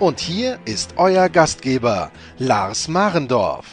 Und 0.00 0.18
hier 0.18 0.58
ist 0.64 0.94
euer 0.96 1.28
Gastgeber, 1.28 2.10
Lars 2.38 2.88
Marendorf. 2.88 3.66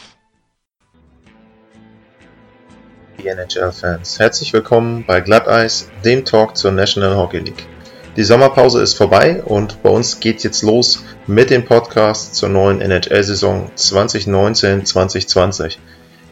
Die 3.18 3.28
NHL-Fans, 3.28 4.18
herzlich 4.18 4.52
willkommen 4.52 5.06
bei 5.06 5.22
Glatteis, 5.22 5.88
dem 6.04 6.26
Talk 6.26 6.58
zur 6.58 6.72
National 6.72 7.16
Hockey 7.16 7.38
League. 7.38 7.66
Die 8.18 8.24
Sommerpause 8.24 8.82
ist 8.82 8.92
vorbei 8.92 9.42
und 9.42 9.82
bei 9.82 9.88
uns 9.88 10.20
geht 10.20 10.44
jetzt 10.44 10.60
los 10.60 11.02
mit 11.26 11.48
dem 11.48 11.64
Podcast 11.64 12.34
zur 12.34 12.50
neuen 12.50 12.82
NHL-Saison 12.82 13.70
2019-2020. 13.74 15.78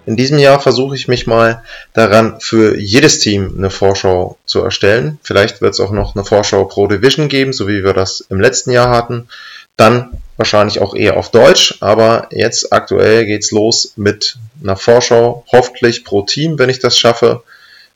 In 0.05 0.17
diesem 0.17 0.39
Jahr 0.39 0.61
versuche 0.61 0.95
ich 0.95 1.09
mich 1.09 1.27
mal 1.27 1.63
daran, 1.95 2.39
für 2.41 2.79
jedes 2.79 3.19
Team 3.19 3.55
eine 3.57 3.71
Vorschau 3.71 4.37
zu 4.45 4.63
erstellen. 4.63 5.19
Vielleicht 5.23 5.63
wird 5.63 5.73
es 5.73 5.81
auch 5.81 5.91
noch 5.91 6.15
eine 6.15 6.25
Vorschau 6.25 6.65
pro 6.65 6.87
Division 6.87 7.29
geben, 7.29 7.55
so 7.55 7.67
wie 7.67 7.83
wir 7.83 7.95
das 7.95 8.21
im 8.21 8.41
letzten 8.41 8.73
Jahr 8.73 8.91
hatten. 8.91 9.29
Dann 9.77 10.23
wahrscheinlich 10.37 10.81
auch 10.81 10.95
eher 10.95 11.17
auf 11.17 11.31
Deutsch, 11.31 11.77
aber 11.81 12.29
jetzt 12.31 12.73
aktuell 12.73 13.27
geht's 13.27 13.51
los 13.51 13.93
mit 13.97 14.37
einer 14.63 14.77
Vorschau, 14.77 15.45
hoffentlich 15.53 16.05
pro 16.05 16.23
Team, 16.23 16.59
wenn 16.59 16.71
ich 16.71 16.79
das 16.79 16.99
schaffe, 16.99 17.43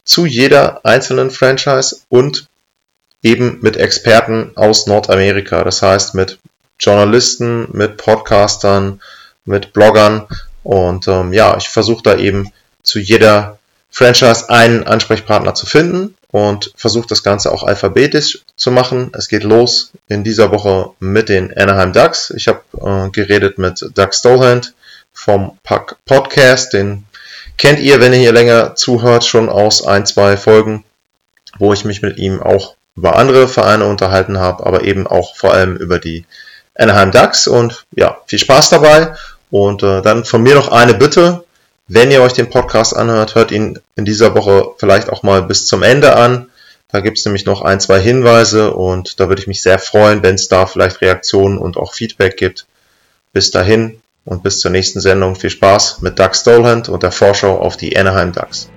zu 0.05 0.27
jeder 0.27 0.84
einzelnen 0.84 1.31
Franchise 1.31 2.01
und 2.08 2.47
eben 3.23 3.58
mit 3.61 3.77
Experten 3.77 4.53
aus 4.56 4.86
Nordamerika. 4.86 5.62
Das 5.62 5.83
heißt 5.83 6.14
mit 6.14 6.39
Journalisten, 6.78 7.69
mit 7.73 7.98
Podcastern, 7.98 9.01
mit 9.45 9.73
Bloggern 9.73 10.27
und 10.62 11.06
ähm, 11.08 11.33
ja, 11.33 11.56
ich 11.58 11.69
versuche 11.69 12.03
da 12.03 12.17
eben 12.17 12.51
zu 12.83 12.98
jeder 12.98 13.58
Franchise 13.91 14.48
einen 14.48 14.84
Ansprechpartner 14.84 15.55
zu 15.55 15.67
finden 15.67 16.14
und 16.33 16.73
versuche 16.77 17.09
das 17.09 17.23
Ganze 17.23 17.53
auch 17.53 17.64
alphabetisch 17.64 18.41
zu 18.56 18.70
machen. 18.70 19.11
Es 19.17 19.28
geht 19.28 19.42
los 19.42 19.92
in 20.09 20.25
dieser 20.25 20.53
Woche 20.53 20.91
mit 21.00 21.28
den 21.28 21.56
Anaheim 21.56 21.92
Ducks. 21.92 22.31
Ich 22.36 22.48
habe 22.48 22.61
äh, 22.81 23.11
geredet 23.11 23.59
mit 23.59 23.84
Doug 23.95 24.12
Stolhand 24.12 24.75
vom 25.12 25.58
Puck 25.64 25.97
Podcast. 26.05 26.73
Den 26.73 27.05
kennt 27.58 27.81
ihr, 27.81 28.01
wenn 28.01 28.12
ihr 28.12 28.20
hier 28.20 28.33
länger 28.33 28.75
zuhört, 28.77 29.25
schon 29.25 29.48
aus 29.48 29.84
ein, 29.84 30.06
zwei 30.06 30.36
Folgen, 30.36 30.84
wo 31.58 31.73
ich 31.73 31.84
mich 31.84 32.03
mit 32.03 32.17
ihm 32.19 32.41
auch 32.41 32.77
über 32.97 33.17
andere 33.17 33.48
Vereine 33.48 33.86
unterhalten 33.86 34.39
habe, 34.39 34.64
aber 34.67 34.84
eben 34.84 35.06
auch 35.06 35.36
vor 35.36 35.53
allem 35.53 35.77
über 35.77 35.98
die 35.98 36.27
Anaheim 36.75 37.11
Ducks. 37.11 37.48
Und 37.48 37.86
ja, 37.97 38.19
viel 38.27 38.39
Spaß 38.39 38.70
dabei 38.70 39.14
und 39.51 39.83
äh, 39.83 40.01
dann 40.03 40.25
von 40.25 40.42
mir 40.42 40.55
noch 40.55 40.70
eine 40.70 40.95
Bitte. 40.95 41.45
Wenn 41.92 42.12
ihr 42.12 42.22
euch 42.22 42.34
den 42.34 42.48
Podcast 42.48 42.96
anhört, 42.96 43.34
hört 43.34 43.50
ihn 43.50 43.77
in 43.96 44.05
dieser 44.05 44.36
Woche 44.36 44.74
vielleicht 44.78 45.10
auch 45.10 45.24
mal 45.24 45.42
bis 45.42 45.66
zum 45.66 45.83
Ende 45.83 46.14
an. 46.14 46.48
Da 46.92 47.00
gibt's 47.00 47.24
nämlich 47.24 47.46
noch 47.46 47.62
ein, 47.62 47.80
zwei 47.80 47.98
Hinweise 47.98 48.72
und 48.74 49.19
da 49.19 49.28
würde 49.28 49.42
ich 49.42 49.48
mich 49.48 49.60
sehr 49.60 49.80
freuen, 49.80 50.22
wenn 50.22 50.36
es 50.36 50.46
da 50.46 50.66
vielleicht 50.66 51.00
Reaktionen 51.00 51.58
und 51.58 51.77
auch 51.77 51.92
Feedback 51.92 52.36
gibt. 52.36 52.66
Bis 53.33 53.50
dahin 53.50 54.00
und 54.24 54.45
bis 54.45 54.61
zur 54.61 54.70
nächsten 54.70 55.00
Sendung. 55.00 55.34
Viel 55.34 55.50
Spaß 55.50 56.00
mit 56.00 56.17
Doug 56.17 56.33
Stolhand 56.33 56.89
und 56.89 57.02
der 57.02 57.11
Vorschau 57.11 57.58
auf 57.58 57.77
die 57.77 57.98
Anaheim 57.98 58.30
Ducks. 58.30 58.70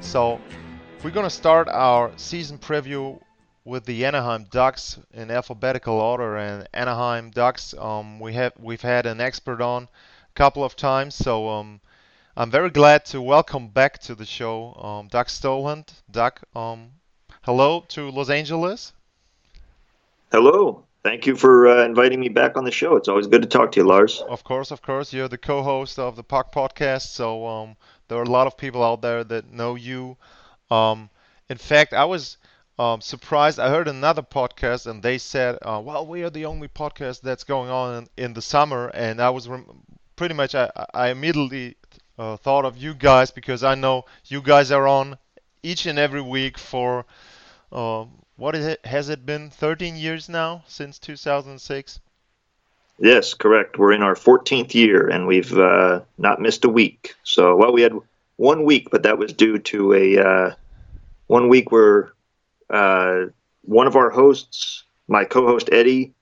So 0.00 0.38
we're 1.06 1.12
going 1.12 1.22
to 1.22 1.30
start 1.30 1.68
our 1.68 2.10
season 2.16 2.58
preview 2.58 3.16
with 3.64 3.84
the 3.84 4.04
Anaheim 4.04 4.44
Ducks 4.50 4.98
in 5.14 5.30
alphabetical 5.30 6.00
order. 6.00 6.36
And 6.36 6.66
Anaheim 6.74 7.30
Ducks, 7.30 7.74
um, 7.78 8.18
we 8.18 8.32
have 8.32 8.52
we've 8.58 8.80
had 8.80 9.06
an 9.06 9.20
expert 9.20 9.60
on 9.60 9.84
a 9.84 9.88
couple 10.34 10.64
of 10.64 10.74
times, 10.74 11.14
so 11.14 11.48
um, 11.48 11.80
I'm 12.36 12.50
very 12.50 12.70
glad 12.70 13.04
to 13.04 13.22
welcome 13.22 13.68
back 13.68 14.00
to 14.00 14.16
the 14.16 14.26
show 14.26 14.74
um, 14.82 15.06
Doug 15.06 15.28
Stolhand. 15.28 15.92
Doug, 16.10 16.40
um, 16.56 16.90
hello 17.42 17.84
to 17.90 18.10
Los 18.10 18.28
Angeles. 18.28 18.92
Hello. 20.32 20.82
Thank 21.04 21.24
you 21.24 21.36
for 21.36 21.68
uh, 21.68 21.84
inviting 21.84 22.18
me 22.18 22.30
back 22.30 22.56
on 22.56 22.64
the 22.64 22.72
show. 22.72 22.96
It's 22.96 23.06
always 23.06 23.28
good 23.28 23.42
to 23.42 23.48
talk 23.48 23.70
to 23.72 23.80
you, 23.80 23.86
Lars. 23.86 24.24
Of 24.28 24.42
course, 24.42 24.72
of 24.72 24.82
course. 24.82 25.12
You're 25.12 25.28
the 25.28 25.38
co-host 25.38 26.00
of 26.00 26.16
the 26.16 26.24
Puck 26.24 26.52
Podcast, 26.52 27.14
so 27.14 27.46
um, 27.46 27.76
there 28.08 28.18
are 28.18 28.24
a 28.24 28.28
lot 28.28 28.48
of 28.48 28.56
people 28.56 28.82
out 28.82 29.02
there 29.02 29.22
that 29.22 29.52
know 29.52 29.76
you. 29.76 30.16
Um, 30.70 31.10
in 31.48 31.58
fact, 31.58 31.92
I 31.92 32.04
was 32.04 32.36
um, 32.78 33.00
surprised. 33.00 33.58
I 33.58 33.70
heard 33.70 33.88
another 33.88 34.22
podcast, 34.22 34.86
and 34.86 35.02
they 35.02 35.18
said, 35.18 35.58
uh, 35.62 35.80
"Well, 35.84 36.06
we 36.06 36.22
are 36.24 36.30
the 36.30 36.46
only 36.46 36.68
podcast 36.68 37.20
that's 37.20 37.44
going 37.44 37.70
on 37.70 38.08
in, 38.16 38.24
in 38.24 38.34
the 38.34 38.42
summer." 38.42 38.88
And 38.88 39.20
I 39.20 39.30
was 39.30 39.48
rem- 39.48 39.82
pretty 40.16 40.34
much, 40.34 40.54
I, 40.54 40.70
I 40.92 41.08
immediately 41.10 41.76
uh, 42.18 42.36
thought 42.36 42.64
of 42.64 42.76
you 42.76 42.94
guys 42.94 43.30
because 43.30 43.62
I 43.62 43.74
know 43.74 44.04
you 44.26 44.42
guys 44.42 44.70
are 44.70 44.86
on 44.86 45.18
each 45.62 45.86
and 45.86 45.98
every 45.98 46.22
week 46.22 46.58
for 46.58 47.06
uh, 47.72 48.04
what 48.36 48.54
it? 48.54 48.84
Has 48.84 49.08
it 49.08 49.24
been 49.24 49.50
13 49.50 49.96
years 49.96 50.28
now 50.28 50.64
since 50.66 50.98
2006? 50.98 52.00
Yes, 52.98 53.34
correct. 53.34 53.78
We're 53.78 53.92
in 53.92 54.02
our 54.02 54.14
14th 54.14 54.74
year, 54.74 55.08
and 55.08 55.26
we've 55.26 55.52
uh, 55.56 56.00
not 56.16 56.40
missed 56.40 56.64
a 56.64 56.70
week. 56.70 57.14
So, 57.24 57.54
well, 57.54 57.72
we 57.72 57.82
had 57.82 57.92
one 58.36 58.64
week, 58.64 58.88
but 58.90 59.02
that 59.04 59.18
was 59.18 59.32
due 59.32 59.58
to 59.58 59.94
a 59.94 60.18
uh, 60.18 60.54
one 61.26 61.48
week 61.48 61.72
where 61.72 62.12
uh, 62.70 63.26
one 63.62 63.86
of 63.86 63.96
our 63.96 64.10
hosts, 64.10 64.84
my 65.08 65.24
co-host 65.24 65.68
Eddie, 65.72 66.14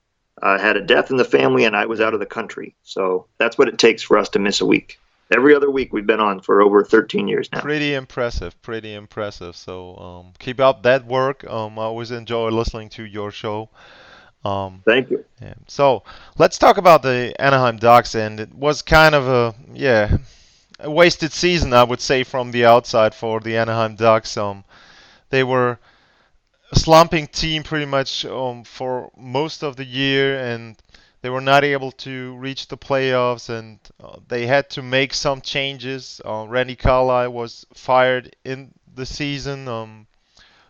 uh, 0.42 0.58
had 0.58 0.76
a 0.76 0.80
death 0.80 1.10
in 1.10 1.16
the 1.16 1.24
family, 1.24 1.64
and 1.64 1.76
I 1.76 1.86
was 1.86 2.00
out 2.00 2.14
of 2.14 2.20
the 2.20 2.26
country. 2.26 2.74
So 2.82 3.26
that's 3.38 3.56
what 3.56 3.68
it 3.68 3.78
takes 3.78 4.02
for 4.02 4.18
us 4.18 4.28
to 4.30 4.38
miss 4.38 4.60
a 4.60 4.66
week. 4.66 4.98
Every 5.34 5.54
other 5.54 5.70
week 5.70 5.92
we've 5.92 6.06
been 6.06 6.20
on 6.20 6.40
for 6.40 6.60
over 6.60 6.84
13 6.84 7.28
years 7.28 7.48
now. 7.50 7.60
Pretty 7.60 7.94
impressive, 7.94 8.60
pretty 8.62 8.94
impressive. 8.94 9.56
So 9.56 9.96
um, 9.96 10.32
keep 10.38 10.60
up 10.60 10.82
that 10.82 11.06
work. 11.06 11.44
Um, 11.44 11.78
I 11.78 11.82
always 11.82 12.10
enjoy 12.10 12.50
listening 12.50 12.90
to 12.90 13.04
your 13.04 13.30
show. 13.30 13.70
Um, 14.44 14.82
Thank 14.84 15.10
you. 15.10 15.24
Yeah. 15.40 15.54
So 15.66 16.02
let's 16.36 16.58
talk 16.58 16.76
about 16.76 17.02
the 17.02 17.34
Anaheim 17.40 17.78
Ducks, 17.78 18.14
and 18.14 18.38
it 18.38 18.54
was 18.54 18.82
kind 18.82 19.14
of 19.14 19.26
a 19.26 19.54
yeah 19.72 20.18
a 20.78 20.90
wasted 20.90 21.32
season, 21.32 21.72
I 21.72 21.84
would 21.84 22.00
say, 22.00 22.24
from 22.24 22.50
the 22.50 22.64
outside 22.64 23.14
for 23.14 23.40
the 23.40 23.56
Anaheim 23.56 23.96
Ducks. 23.96 24.36
Um, 24.36 24.64
they 25.30 25.44
were 25.44 25.78
a 26.72 26.78
slumping 26.78 27.26
team 27.28 27.62
pretty 27.62 27.86
much 27.86 28.24
um, 28.24 28.64
for 28.64 29.10
most 29.16 29.62
of 29.62 29.76
the 29.76 29.84
year, 29.84 30.38
and 30.38 30.76
they 31.22 31.30
were 31.30 31.40
not 31.40 31.64
able 31.64 31.92
to 31.92 32.34
reach 32.36 32.68
the 32.68 32.76
playoffs, 32.76 33.48
and 33.48 33.78
uh, 34.02 34.16
they 34.28 34.46
had 34.46 34.68
to 34.70 34.82
make 34.82 35.14
some 35.14 35.40
changes. 35.40 36.20
Uh, 36.24 36.46
Randy 36.48 36.76
Carlyle 36.76 37.32
was 37.32 37.64
fired 37.72 38.34
in 38.44 38.72
the 38.94 39.06
season. 39.06 39.68
Um, 39.68 40.06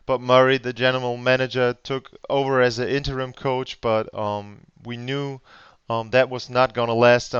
but 0.06 0.20
Murray, 0.20 0.58
the 0.58 0.72
general 0.72 1.16
manager, 1.16 1.74
took 1.82 2.10
over 2.28 2.60
as 2.60 2.78
an 2.78 2.88
interim 2.88 3.32
coach, 3.32 3.80
but 3.80 4.12
um, 4.14 4.60
we 4.84 4.98
knew 4.98 5.40
um, 5.88 6.10
that 6.10 6.28
was 6.28 6.50
not 6.50 6.74
going 6.74 6.88
to 6.88 6.94
last. 6.94 7.34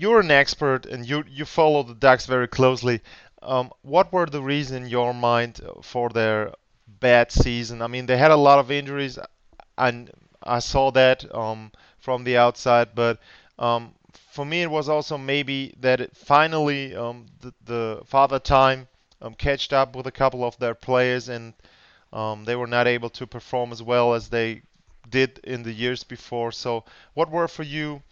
You're 0.00 0.20
an 0.20 0.30
expert 0.30 0.86
and 0.86 1.06
you 1.06 1.24
you 1.28 1.44
follow 1.44 1.82
the 1.82 1.94
Ducks 1.94 2.24
very 2.24 2.48
closely. 2.48 3.02
Um, 3.42 3.70
what 3.82 4.10
were 4.10 4.24
the 4.24 4.40
reasons 4.40 4.84
in 4.84 4.88
your 4.88 5.12
mind 5.12 5.60
for 5.82 6.08
their 6.08 6.54
bad 6.86 7.30
season? 7.30 7.82
I 7.82 7.86
mean, 7.86 8.06
they 8.06 8.16
had 8.16 8.30
a 8.30 8.36
lot 8.48 8.58
of 8.58 8.70
injuries, 8.70 9.18
and 9.76 10.10
I 10.42 10.60
saw 10.60 10.90
that 10.92 11.26
um, 11.34 11.70
from 11.98 12.24
the 12.24 12.38
outside. 12.38 12.94
But 12.94 13.18
um, 13.58 13.94
for 14.32 14.46
me, 14.46 14.62
it 14.62 14.70
was 14.70 14.88
also 14.88 15.18
maybe 15.18 15.74
that 15.80 16.16
finally 16.16 16.96
um, 16.96 17.26
the, 17.42 17.52
the 17.66 18.02
father 18.06 18.38
time 18.38 18.88
um, 19.20 19.34
catched 19.34 19.74
up 19.74 19.94
with 19.94 20.06
a 20.06 20.12
couple 20.12 20.44
of 20.44 20.58
their 20.58 20.74
players, 20.74 21.28
and 21.28 21.52
um, 22.10 22.46
they 22.46 22.56
were 22.56 22.66
not 22.66 22.86
able 22.86 23.10
to 23.10 23.26
perform 23.26 23.70
as 23.70 23.82
well 23.82 24.14
as 24.14 24.30
they 24.30 24.62
did 25.10 25.40
in 25.44 25.62
the 25.62 25.72
years 25.72 26.04
before. 26.04 26.52
So, 26.52 26.84
what 27.12 27.30
were 27.30 27.48
for 27.48 27.64
you 27.64 28.02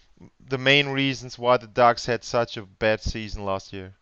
the 0.48 0.58
main 0.58 0.88
reasons 0.88 1.38
why 1.38 1.56
the 1.56 1.66
Ducks 1.66 2.06
had 2.06 2.24
such 2.24 2.56
a 2.56 2.62
bad 2.62 3.00
season 3.00 3.44
last 3.44 3.72
year? 3.72 3.94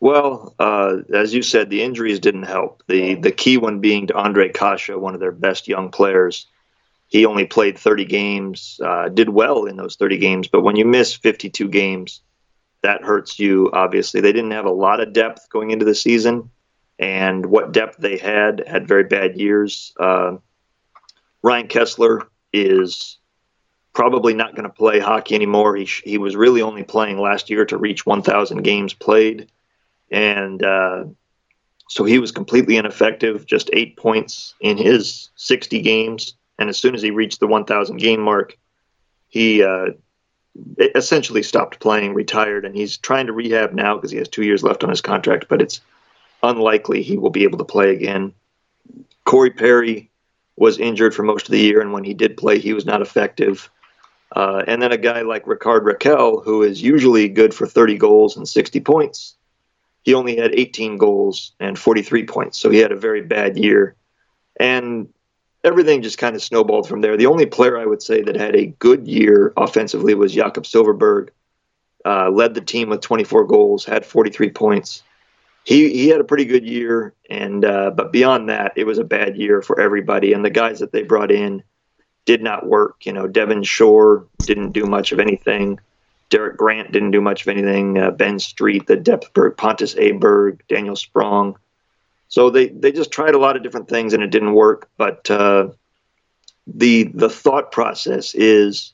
Well, 0.00 0.54
uh, 0.58 0.98
as 1.14 1.32
you 1.32 1.42
said, 1.42 1.70
the 1.70 1.82
injuries 1.82 2.20
didn't 2.20 2.42
help. 2.42 2.82
The 2.88 3.14
the 3.14 3.32
key 3.32 3.56
one 3.56 3.80
being 3.80 4.08
to 4.08 4.14
Andre 4.14 4.50
Kase, 4.50 4.90
one 4.90 5.14
of 5.14 5.20
their 5.20 5.32
best 5.32 5.66
young 5.66 5.90
players. 5.90 6.46
He 7.08 7.26
only 7.26 7.46
played 7.46 7.78
30 7.78 8.06
games, 8.06 8.80
uh, 8.84 9.08
did 9.08 9.28
well 9.28 9.66
in 9.66 9.76
those 9.76 9.96
30 9.96 10.18
games, 10.18 10.48
but 10.48 10.62
when 10.62 10.74
you 10.74 10.84
miss 10.84 11.14
52 11.14 11.68
games, 11.68 12.22
that 12.82 13.02
hurts 13.02 13.38
you, 13.38 13.70
obviously. 13.72 14.20
They 14.20 14.32
didn't 14.32 14.50
have 14.50 14.66
a 14.66 14.70
lot 14.70 15.00
of 15.00 15.12
depth 15.12 15.48
going 15.48 15.70
into 15.70 15.84
the 15.84 15.94
season, 15.94 16.50
and 16.98 17.46
what 17.46 17.72
depth 17.72 17.98
they 17.98 18.18
had 18.18 18.64
had 18.66 18.88
very 18.88 19.04
bad 19.04 19.38
years. 19.38 19.94
Uh, 19.98 20.38
Ryan 21.42 21.68
Kesler 21.68 22.26
is 22.52 23.18
probably 23.94 24.34
not 24.34 24.54
going 24.54 24.64
to 24.64 24.74
play 24.74 24.98
hockey 24.98 25.34
anymore. 25.34 25.76
He, 25.76 25.88
he 26.04 26.18
was 26.18 26.36
really 26.36 26.60
only 26.60 26.82
playing 26.82 27.18
last 27.18 27.48
year 27.48 27.64
to 27.66 27.78
reach 27.78 28.04
1,000 28.04 28.62
games 28.62 28.92
played. 28.92 29.50
And 30.10 30.62
uh, 30.62 31.04
so 31.88 32.04
he 32.04 32.18
was 32.18 32.32
completely 32.32 32.76
ineffective, 32.76 33.46
just 33.46 33.70
eight 33.72 33.96
points 33.96 34.54
in 34.60 34.76
his 34.76 35.30
60 35.36 35.80
games. 35.80 36.34
And 36.58 36.68
as 36.68 36.76
soon 36.76 36.94
as 36.94 37.02
he 37.02 37.10
reached 37.10 37.40
the 37.40 37.46
1,000 37.46 37.96
game 37.96 38.20
mark, 38.20 38.58
he 39.28 39.62
uh, 39.62 39.86
essentially 40.94 41.42
stopped 41.42 41.80
playing, 41.80 42.14
retired, 42.14 42.64
and 42.64 42.74
he's 42.76 42.96
trying 42.96 43.26
to 43.26 43.32
rehab 43.32 43.72
now 43.72 43.96
because 43.96 44.10
he 44.10 44.18
has 44.18 44.28
two 44.28 44.44
years 44.44 44.62
left 44.62 44.84
on 44.84 44.90
his 44.90 45.00
contract, 45.00 45.46
but 45.48 45.62
it's 45.62 45.80
unlikely 46.42 47.02
he 47.02 47.16
will 47.16 47.30
be 47.30 47.44
able 47.44 47.58
to 47.58 47.64
play 47.64 47.90
again. 47.90 48.32
Corey 49.24 49.50
Perry 49.50 50.10
was 50.56 50.78
injured 50.78 51.14
for 51.14 51.22
most 51.22 51.46
of 51.46 51.52
the 51.52 51.58
year, 51.60 51.80
and 51.80 51.92
when 51.92 52.04
he 52.04 52.14
did 52.14 52.36
play, 52.36 52.58
he 52.58 52.72
was 52.72 52.86
not 52.86 53.02
effective. 53.02 53.70
Uh, 54.34 54.64
and 54.66 54.82
then 54.82 54.92
a 54.92 54.98
guy 54.98 55.22
like 55.22 55.46
Rickard 55.46 55.84
Rakell, 55.84 56.44
who 56.44 56.62
is 56.62 56.82
usually 56.82 57.28
good 57.28 57.54
for 57.54 57.66
30 57.66 57.96
goals 57.96 58.36
and 58.36 58.48
60 58.48 58.80
points, 58.80 59.36
he 60.02 60.12
only 60.12 60.36
had 60.36 60.52
18 60.52 60.98
goals 60.98 61.52
and 61.60 61.78
43 61.78 62.26
points, 62.26 62.58
so 62.58 62.68
he 62.68 62.78
had 62.78 62.92
a 62.92 62.96
very 62.96 63.22
bad 63.22 63.56
year. 63.56 63.94
And 64.58 65.08
everything 65.62 66.02
just 66.02 66.18
kind 66.18 66.36
of 66.36 66.42
snowballed 66.42 66.88
from 66.88 67.00
there. 67.00 67.16
The 67.16 67.26
only 67.26 67.46
player 67.46 67.78
I 67.78 67.86
would 67.86 68.02
say 68.02 68.22
that 68.22 68.36
had 68.36 68.54
a 68.54 68.66
good 68.66 69.08
year 69.08 69.52
offensively 69.56 70.14
was 70.14 70.34
Jakob 70.34 70.64
Silfverberg. 70.64 71.30
Uh, 72.04 72.28
led 72.28 72.52
the 72.52 72.60
team 72.60 72.90
with 72.90 73.00
24 73.00 73.44
goals, 73.46 73.86
had 73.86 74.04
43 74.04 74.50
points. 74.50 75.02
He 75.64 75.90
he 75.94 76.08
had 76.08 76.20
a 76.20 76.24
pretty 76.24 76.44
good 76.44 76.66
year, 76.68 77.14
and 77.30 77.64
uh, 77.64 77.92
but 77.92 78.12
beyond 78.12 78.50
that, 78.50 78.74
it 78.76 78.84
was 78.84 78.98
a 78.98 79.04
bad 79.04 79.38
year 79.38 79.62
for 79.62 79.80
everybody. 79.80 80.34
And 80.34 80.44
the 80.44 80.50
guys 80.50 80.80
that 80.80 80.92
they 80.92 81.02
brought 81.02 81.30
in 81.30 81.62
did 82.24 82.42
not 82.42 82.66
work. 82.66 83.06
You 83.06 83.12
know, 83.12 83.26
Devin 83.26 83.62
Shore 83.62 84.26
didn't 84.38 84.72
do 84.72 84.84
much 84.84 85.12
of 85.12 85.20
anything. 85.20 85.78
Derek 86.30 86.56
Grant 86.56 86.90
didn't 86.90 87.10
do 87.10 87.20
much 87.20 87.42
of 87.42 87.48
anything. 87.48 87.98
Uh, 87.98 88.10
ben 88.10 88.38
Street, 88.38 88.86
the 88.86 88.96
Depthberg, 88.96 89.56
Pontus 89.56 89.94
Aberg, 89.94 90.60
Daniel 90.68 90.96
Sprong. 90.96 91.56
So 92.28 92.50
they, 92.50 92.68
they 92.68 92.90
just 92.90 93.12
tried 93.12 93.34
a 93.34 93.38
lot 93.38 93.56
of 93.56 93.62
different 93.62 93.88
things 93.88 94.12
and 94.12 94.22
it 94.22 94.30
didn't 94.30 94.54
work. 94.54 94.88
But 94.96 95.30
uh, 95.30 95.68
the 96.66 97.04
the 97.14 97.28
thought 97.28 97.70
process 97.70 98.34
is 98.34 98.92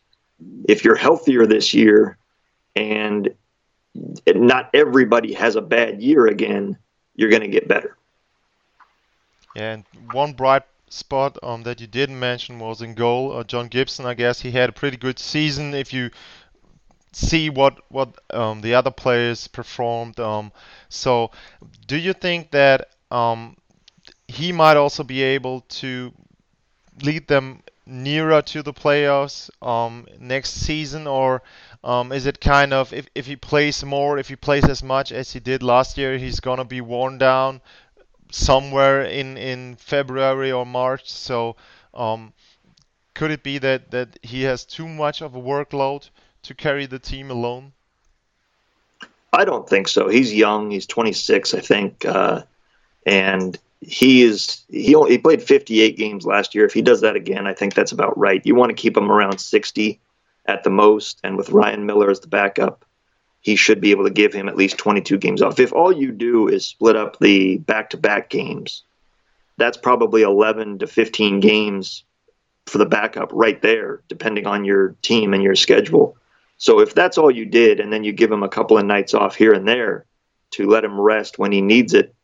if 0.68 0.84
you're 0.84 0.96
healthier 0.96 1.46
this 1.46 1.72
year 1.72 2.18
and 2.76 3.32
not 4.26 4.70
everybody 4.74 5.32
has 5.34 5.56
a 5.56 5.62
bad 5.62 6.02
year 6.02 6.26
again, 6.26 6.76
you're 7.14 7.30
going 7.30 7.42
to 7.42 7.48
get 7.48 7.68
better. 7.68 7.96
And 9.56 9.84
one 10.12 10.32
bright 10.32 10.62
spot 10.90 11.38
um, 11.42 11.62
that 11.62 11.80
you 11.80 11.86
didn't 11.86 12.18
mention 12.18 12.58
was 12.58 12.82
in 12.82 12.94
goal. 12.94 13.36
Uh, 13.36 13.44
John 13.44 13.68
Gibson, 13.68 14.04
I 14.04 14.14
guess 14.14 14.40
he 14.40 14.50
had 14.50 14.68
a 14.68 14.72
pretty 14.72 14.96
good 14.96 15.18
season. 15.18 15.72
If 15.72 15.92
you 15.92 16.10
see 17.12 17.50
what 17.50 17.80
what 17.90 18.18
um, 18.30 18.60
the 18.60 18.74
other 18.74 18.90
players 18.90 19.48
performed, 19.48 20.20
um, 20.20 20.52
so 20.88 21.30
do 21.86 21.96
you 21.96 22.12
think 22.12 22.50
that 22.50 22.90
um, 23.10 23.56
he 24.28 24.52
might 24.52 24.76
also 24.76 25.02
be 25.02 25.22
able 25.22 25.62
to 25.62 26.12
lead 27.02 27.26
them 27.28 27.62
nearer 27.86 28.42
to 28.42 28.62
the 28.62 28.72
playoffs 28.72 29.50
um, 29.66 30.06
next 30.18 30.50
season, 30.50 31.06
or 31.06 31.42
um, 31.82 32.12
is 32.12 32.26
it 32.26 32.40
kind 32.40 32.72
of 32.72 32.92
if, 32.92 33.06
if 33.14 33.26
he 33.26 33.36
plays 33.36 33.84
more, 33.84 34.18
if 34.18 34.28
he 34.28 34.36
plays 34.36 34.64
as 34.68 34.82
much 34.82 35.12
as 35.12 35.32
he 35.32 35.40
did 35.40 35.62
last 35.62 35.96
year, 35.96 36.18
he's 36.18 36.40
gonna 36.40 36.64
be 36.64 36.80
worn 36.80 37.18
down 37.18 37.60
somewhere 38.30 39.02
in 39.02 39.36
in 39.36 39.76
February 39.76 40.52
or 40.52 40.66
March? 40.66 41.10
So 41.10 41.56
um, 41.94 42.32
could 43.14 43.30
it 43.30 43.42
be 43.42 43.58
that 43.58 43.90
that 43.90 44.18
he 44.22 44.42
has 44.42 44.64
too 44.64 44.88
much 44.88 45.20
of 45.20 45.34
a 45.34 45.40
workload 45.40 46.10
to 46.42 46.54
carry 46.54 46.86
the 46.86 46.98
team 46.98 47.30
alone? 47.30 47.72
I 49.32 49.44
don't 49.44 49.68
think 49.68 49.88
so. 49.88 50.08
He's 50.08 50.34
young. 50.34 50.70
He's 50.70 50.86
26, 50.86 51.54
I 51.54 51.60
think. 51.60 52.04
Uh, 52.04 52.42
and 53.06 53.58
he 53.80 54.22
is 54.22 54.62
he 54.68 54.94
only, 54.94 55.12
he 55.12 55.18
played 55.18 55.42
58 55.42 55.96
games 55.96 56.26
last 56.26 56.54
year. 56.54 56.64
If 56.64 56.74
he 56.74 56.82
does 56.82 57.00
that 57.00 57.16
again, 57.16 57.46
I 57.46 57.54
think 57.54 57.74
that's 57.74 57.92
about 57.92 58.18
right. 58.18 58.44
You 58.44 58.54
want 58.54 58.70
to 58.70 58.80
keep 58.80 58.96
him 58.96 59.10
around 59.10 59.38
60 59.38 60.00
at 60.46 60.64
the 60.64 60.70
most, 60.70 61.20
and 61.22 61.36
with 61.36 61.50
Ryan 61.50 61.86
Miller 61.86 62.10
as 62.10 62.20
the 62.20 62.26
backup, 62.26 62.84
he 63.40 63.56
should 63.56 63.80
be 63.80 63.90
able 63.90 64.04
to 64.04 64.10
give 64.10 64.32
him 64.32 64.48
at 64.48 64.56
least 64.56 64.78
22 64.78 65.18
games 65.18 65.42
off. 65.42 65.58
If 65.58 65.72
all 65.72 65.92
you 65.92 66.12
do 66.12 66.48
is 66.48 66.66
split 66.66 66.96
up 66.96 67.18
the 67.18 67.58
back-to-back 67.58 68.28
games, 68.28 68.84
that's 69.56 69.76
probably 69.76 70.22
11 70.22 70.78
to 70.80 70.86
15 70.86 71.40
games 71.40 72.04
for 72.66 72.78
the 72.78 72.86
backup 72.86 73.30
right 73.32 73.60
there, 73.62 74.02
depending 74.08 74.46
on 74.46 74.64
your 74.64 74.96
team 75.02 75.34
and 75.34 75.42
your 75.42 75.54
schedule. 75.54 76.16
So 76.58 76.80
if 76.80 76.94
that's 76.94 77.16
all 77.16 77.30
you 77.30 77.46
did, 77.46 77.80
and 77.80 77.92
then 77.92 78.04
you 78.04 78.12
give 78.12 78.30
him 78.30 78.42
a 78.42 78.48
couple 78.48 78.76
of 78.76 78.84
nights 78.84 79.14
off 79.14 79.34
here 79.34 79.54
and 79.54 79.66
there 79.66 80.04
to 80.52 80.68
let 80.68 80.84
him 80.84 81.00
rest 81.00 81.38
when 81.38 81.52
he 81.52 81.62
needs 81.62 81.94
it, 81.94 82.14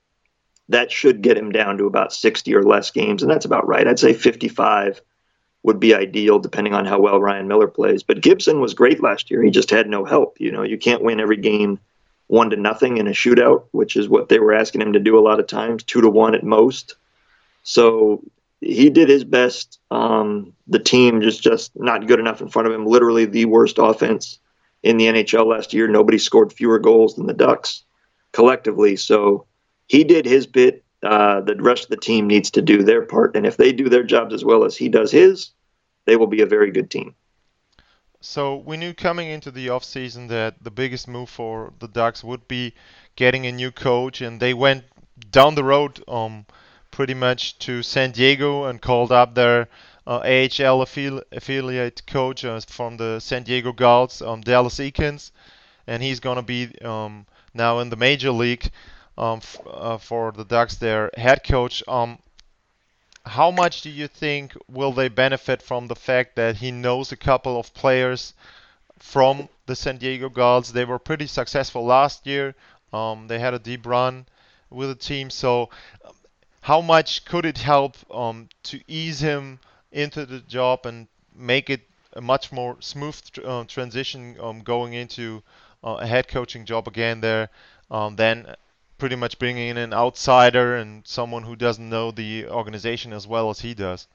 that 0.68 0.90
should 0.90 1.22
get 1.22 1.38
him 1.38 1.52
down 1.52 1.78
to 1.78 1.86
about 1.86 2.12
60 2.12 2.54
or 2.54 2.62
less 2.62 2.90
games, 2.90 3.22
and 3.22 3.30
that's 3.30 3.44
about 3.44 3.66
right. 3.66 3.86
I'd 3.86 3.98
say 3.98 4.12
55 4.12 5.00
would 5.66 5.80
be 5.80 5.94
ideal, 5.94 6.38
depending 6.38 6.74
on 6.74 6.86
how 6.86 7.00
well 7.00 7.20
Ryan 7.20 7.48
Miller 7.48 7.66
plays. 7.66 8.04
But 8.04 8.22
Gibson 8.22 8.60
was 8.60 8.72
great 8.72 9.02
last 9.02 9.30
year. 9.30 9.42
He 9.42 9.50
just 9.50 9.68
had 9.68 9.88
no 9.88 10.04
help. 10.04 10.40
You 10.40 10.52
know, 10.52 10.62
you 10.62 10.78
can't 10.78 11.02
win 11.02 11.18
every 11.18 11.36
game 11.36 11.80
one 12.28 12.50
to 12.50 12.56
nothing 12.56 12.98
in 12.98 13.08
a 13.08 13.10
shootout, 13.10 13.64
which 13.72 13.96
is 13.96 14.08
what 14.08 14.28
they 14.28 14.38
were 14.38 14.54
asking 14.54 14.82
him 14.82 14.92
to 14.92 15.00
do 15.00 15.18
a 15.18 15.20
lot 15.20 15.40
of 15.40 15.48
times, 15.48 15.82
two 15.82 16.00
to 16.00 16.08
one 16.08 16.36
at 16.36 16.44
most. 16.44 16.94
So 17.64 18.22
he 18.60 18.90
did 18.90 19.08
his 19.08 19.24
best. 19.24 19.80
Um, 19.90 20.52
the 20.68 20.78
team 20.78 21.20
just 21.20 21.42
just 21.42 21.72
not 21.74 22.06
good 22.06 22.20
enough 22.20 22.40
in 22.40 22.48
front 22.48 22.68
of 22.68 22.74
him. 22.74 22.86
Literally 22.86 23.24
the 23.24 23.46
worst 23.46 23.78
offense 23.78 24.38
in 24.84 24.98
the 24.98 25.06
NHL 25.06 25.46
last 25.46 25.74
year. 25.74 25.88
Nobody 25.88 26.18
scored 26.18 26.52
fewer 26.52 26.78
goals 26.78 27.16
than 27.16 27.26
the 27.26 27.34
Ducks 27.34 27.82
collectively. 28.32 28.94
So 28.94 29.46
he 29.88 30.04
did 30.04 30.26
his 30.26 30.46
bit. 30.46 30.84
Uh, 31.02 31.40
the 31.40 31.56
rest 31.56 31.84
of 31.84 31.90
the 31.90 31.96
team 31.96 32.28
needs 32.28 32.50
to 32.52 32.62
do 32.62 32.82
their 32.82 33.02
part, 33.02 33.36
and 33.36 33.46
if 33.46 33.56
they 33.56 33.72
do 33.72 33.88
their 33.88 34.02
jobs 34.02 34.32
as 34.32 34.44
well 34.44 34.64
as 34.64 34.76
he 34.76 34.88
does 34.88 35.10
his, 35.10 35.50
they 36.06 36.16
will 36.16 36.26
be 36.26 36.40
a 36.40 36.46
very 36.46 36.70
good 36.70 36.90
team. 36.90 37.14
So 38.20 38.56
we 38.56 38.76
knew 38.76 38.94
coming 38.94 39.28
into 39.28 39.50
the 39.50 39.68
off 39.68 39.84
season 39.84 40.28
that 40.28 40.62
the 40.62 40.70
biggest 40.70 41.06
move 41.06 41.28
for 41.28 41.72
the 41.78 41.88
Ducks 41.88 42.24
would 42.24 42.48
be 42.48 42.74
getting 43.14 43.46
a 43.46 43.52
new 43.52 43.70
coach, 43.70 44.20
and 44.20 44.40
they 44.40 44.54
went 44.54 44.84
down 45.30 45.54
the 45.54 45.64
road 45.64 46.02
um, 46.08 46.46
pretty 46.90 47.14
much 47.14 47.58
to 47.60 47.82
San 47.82 48.10
Diego 48.12 48.64
and 48.64 48.80
called 48.80 49.12
up 49.12 49.34
their 49.34 49.68
uh, 50.06 50.18
AHL 50.18 50.84
affili- 50.84 51.22
affiliate 51.32 52.06
coach 52.06 52.44
uh, 52.44 52.60
from 52.60 52.96
the 52.96 53.20
San 53.20 53.42
Diego 53.42 53.72
Gulls, 53.72 54.22
um, 54.22 54.40
Dallas 54.40 54.78
Eakins, 54.78 55.30
and 55.86 56.02
he's 56.02 56.20
going 56.20 56.36
to 56.36 56.42
be 56.42 56.70
um, 56.82 57.26
now 57.54 57.80
in 57.80 57.90
the 57.90 57.96
major 57.96 58.30
league 58.30 58.70
um, 59.18 59.38
f- 59.38 59.60
uh, 59.66 59.98
for 59.98 60.32
the 60.32 60.44
Ducks, 60.44 60.76
their 60.76 61.10
head 61.16 61.42
coach. 61.44 61.82
Um, 61.88 62.18
how 63.26 63.50
much 63.50 63.82
do 63.82 63.90
you 63.90 64.06
think 64.06 64.56
will 64.68 64.92
they 64.92 65.08
benefit 65.08 65.60
from 65.60 65.88
the 65.88 65.96
fact 65.96 66.36
that 66.36 66.56
he 66.56 66.70
knows 66.70 67.10
a 67.10 67.16
couple 67.16 67.58
of 67.58 67.74
players 67.74 68.34
from 69.00 69.48
the 69.66 69.74
San 69.74 69.98
Diego 69.98 70.28
Gulls? 70.28 70.72
They 70.72 70.84
were 70.84 71.00
pretty 71.00 71.26
successful 71.26 71.84
last 71.84 72.26
year. 72.26 72.54
Um, 72.92 73.26
they 73.26 73.40
had 73.40 73.52
a 73.52 73.58
deep 73.58 73.84
run 73.84 74.26
with 74.70 74.88
the 74.88 74.94
team. 74.94 75.30
So, 75.30 75.70
how 76.60 76.80
much 76.80 77.24
could 77.24 77.44
it 77.44 77.58
help 77.58 77.96
um, 78.12 78.48
to 78.64 78.80
ease 78.86 79.20
him 79.20 79.58
into 79.90 80.24
the 80.24 80.40
job 80.40 80.86
and 80.86 81.08
make 81.34 81.68
it 81.68 81.82
a 82.12 82.20
much 82.20 82.52
more 82.52 82.76
smooth 82.80 83.20
uh, 83.44 83.64
transition 83.64 84.36
um, 84.40 84.60
going 84.60 84.94
into 84.94 85.42
uh, 85.84 85.98
a 86.00 86.06
head 86.06 86.28
coaching 86.28 86.64
job 86.64 86.88
again 86.88 87.20
there 87.20 87.50
um, 87.90 88.16
than 88.16 88.54
pretty 88.98 89.16
much 89.16 89.38
bringing 89.38 89.68
in 89.68 89.76
an 89.76 89.92
outsider 89.92 90.76
and 90.76 91.06
someone 91.06 91.42
who 91.42 91.56
doesn't 91.56 91.88
know 91.88 92.10
the 92.10 92.46
organization 92.48 93.12
as 93.12 93.26
well 93.26 93.50
as 93.50 93.60
he 93.60 93.74
does. 93.74 94.08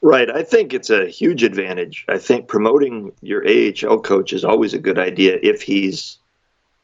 Right. 0.00 0.28
I 0.28 0.42
think 0.42 0.74
it's 0.74 0.90
a 0.90 1.06
huge 1.06 1.44
advantage. 1.44 2.04
I 2.08 2.18
think 2.18 2.48
promoting 2.48 3.12
your 3.20 3.44
AHL 3.46 4.00
coach 4.00 4.32
is 4.32 4.44
always 4.44 4.74
a 4.74 4.78
good 4.78 4.98
idea 4.98 5.38
if 5.40 5.62
he's 5.62 6.18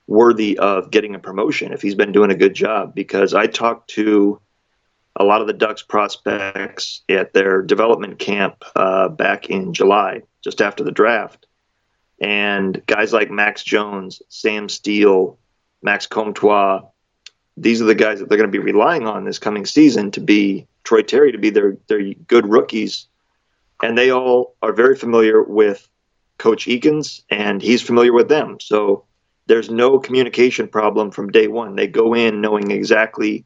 worthy 0.06 0.56
of 0.58 0.90
getting 0.90 1.16
a 1.16 1.18
promotion, 1.18 1.72
if 1.72 1.82
he's 1.82 1.96
been 1.96 2.12
doing 2.12 2.30
a 2.30 2.36
good 2.36 2.54
job. 2.54 2.94
Because 2.94 3.34
I 3.34 3.46
talked 3.46 3.90
to 3.90 4.40
a 5.16 5.24
lot 5.24 5.40
of 5.40 5.48
the 5.48 5.52
Ducks 5.52 5.82
prospects 5.82 7.02
at 7.08 7.32
their 7.32 7.60
development 7.60 8.20
camp 8.20 8.64
uh, 8.76 9.08
back 9.08 9.50
in 9.50 9.74
July, 9.74 10.22
just 10.42 10.62
after 10.62 10.84
the 10.84 10.92
draft. 10.92 11.46
And 12.20 12.80
guys 12.86 13.12
like 13.12 13.30
Max 13.30 13.64
Jones, 13.64 14.22
Sam 14.28 14.68
Steele, 14.68 15.38
Max 15.82 16.06
Comtois. 16.06 16.82
These 17.56 17.82
are 17.82 17.86
the 17.86 17.94
guys 17.94 18.20
that 18.20 18.28
they're 18.28 18.38
going 18.38 18.50
to 18.50 18.56
be 18.56 18.64
relying 18.64 19.06
on 19.06 19.24
this 19.24 19.38
coming 19.38 19.66
season 19.66 20.10
to 20.12 20.20
be 20.20 20.66
Troy 20.84 21.02
Terry 21.02 21.32
to 21.32 21.38
be 21.38 21.50
their 21.50 21.76
their 21.88 22.14
good 22.14 22.46
rookies, 22.48 23.06
and 23.82 23.96
they 23.96 24.10
all 24.10 24.54
are 24.62 24.72
very 24.72 24.96
familiar 24.96 25.42
with 25.42 25.88
Coach 26.38 26.66
Eakins, 26.66 27.22
and 27.30 27.60
he's 27.60 27.82
familiar 27.82 28.12
with 28.12 28.28
them. 28.28 28.58
So 28.60 29.04
there's 29.46 29.70
no 29.70 29.98
communication 29.98 30.68
problem 30.68 31.10
from 31.10 31.30
day 31.30 31.48
one. 31.48 31.74
They 31.74 31.86
go 31.86 32.14
in 32.14 32.40
knowing 32.40 32.70
exactly 32.70 33.44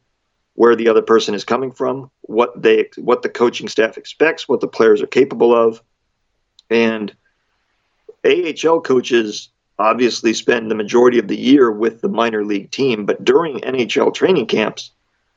where 0.55 0.77
the 0.77 0.89
other 0.89 1.01
person 1.01 1.35
is 1.35 1.45
coming 1.45 1.73
from, 1.73 2.11
what 2.23 2.61
they 2.61 2.91
what 2.97 3.23
the 3.23 3.29
coaching 3.29 3.69
staff 3.69 3.97
expects, 3.97 4.49
what 4.49 4.61
the 4.61 4.69
players 4.69 5.01
are 5.01 5.07
capable 5.07 5.55
of, 5.55 5.83
and 6.69 7.15
AHL 8.25 8.81
coaches 8.81 9.49
obviously 9.79 10.35
spend 10.35 10.71
the 10.71 10.75
majority 10.75 11.19
of 11.19 11.29
the 11.29 11.37
year 11.37 11.71
with 11.71 12.01
the 12.01 12.09
minor 12.09 12.45
league 12.45 12.71
team, 12.71 13.07
but 13.07 13.25
during 13.25 13.61
NHL 13.61 14.15
training 14.15 14.47
camps, 14.47 14.91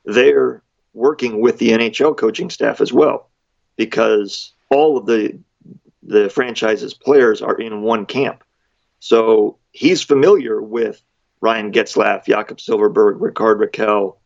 they're 0.03 0.61
working 0.93 1.41
with 1.41 1.57
the 1.57 1.69
NHL 1.69 2.17
coaching 2.17 2.49
staff 2.49 2.81
as 2.81 2.93
well 2.93 3.29
because 3.75 4.53
all 4.69 4.97
of 4.97 5.05
the 5.05 5.37
the 6.03 6.29
franchise's 6.29 6.93
players 6.93 7.41
are 7.41 7.55
in 7.55 7.81
one 7.81 8.05
camp. 8.05 8.43
So 8.99 9.57
he's 9.71 10.03
familiar 10.03 10.61
with 10.61 11.01
Ryan 11.41 11.71
Getzlaf, 11.71 12.25
Jakob 12.25 12.59
Silfverberg, 12.59 13.19
Rickard 13.19 13.59
Rakell, 13.59 14.17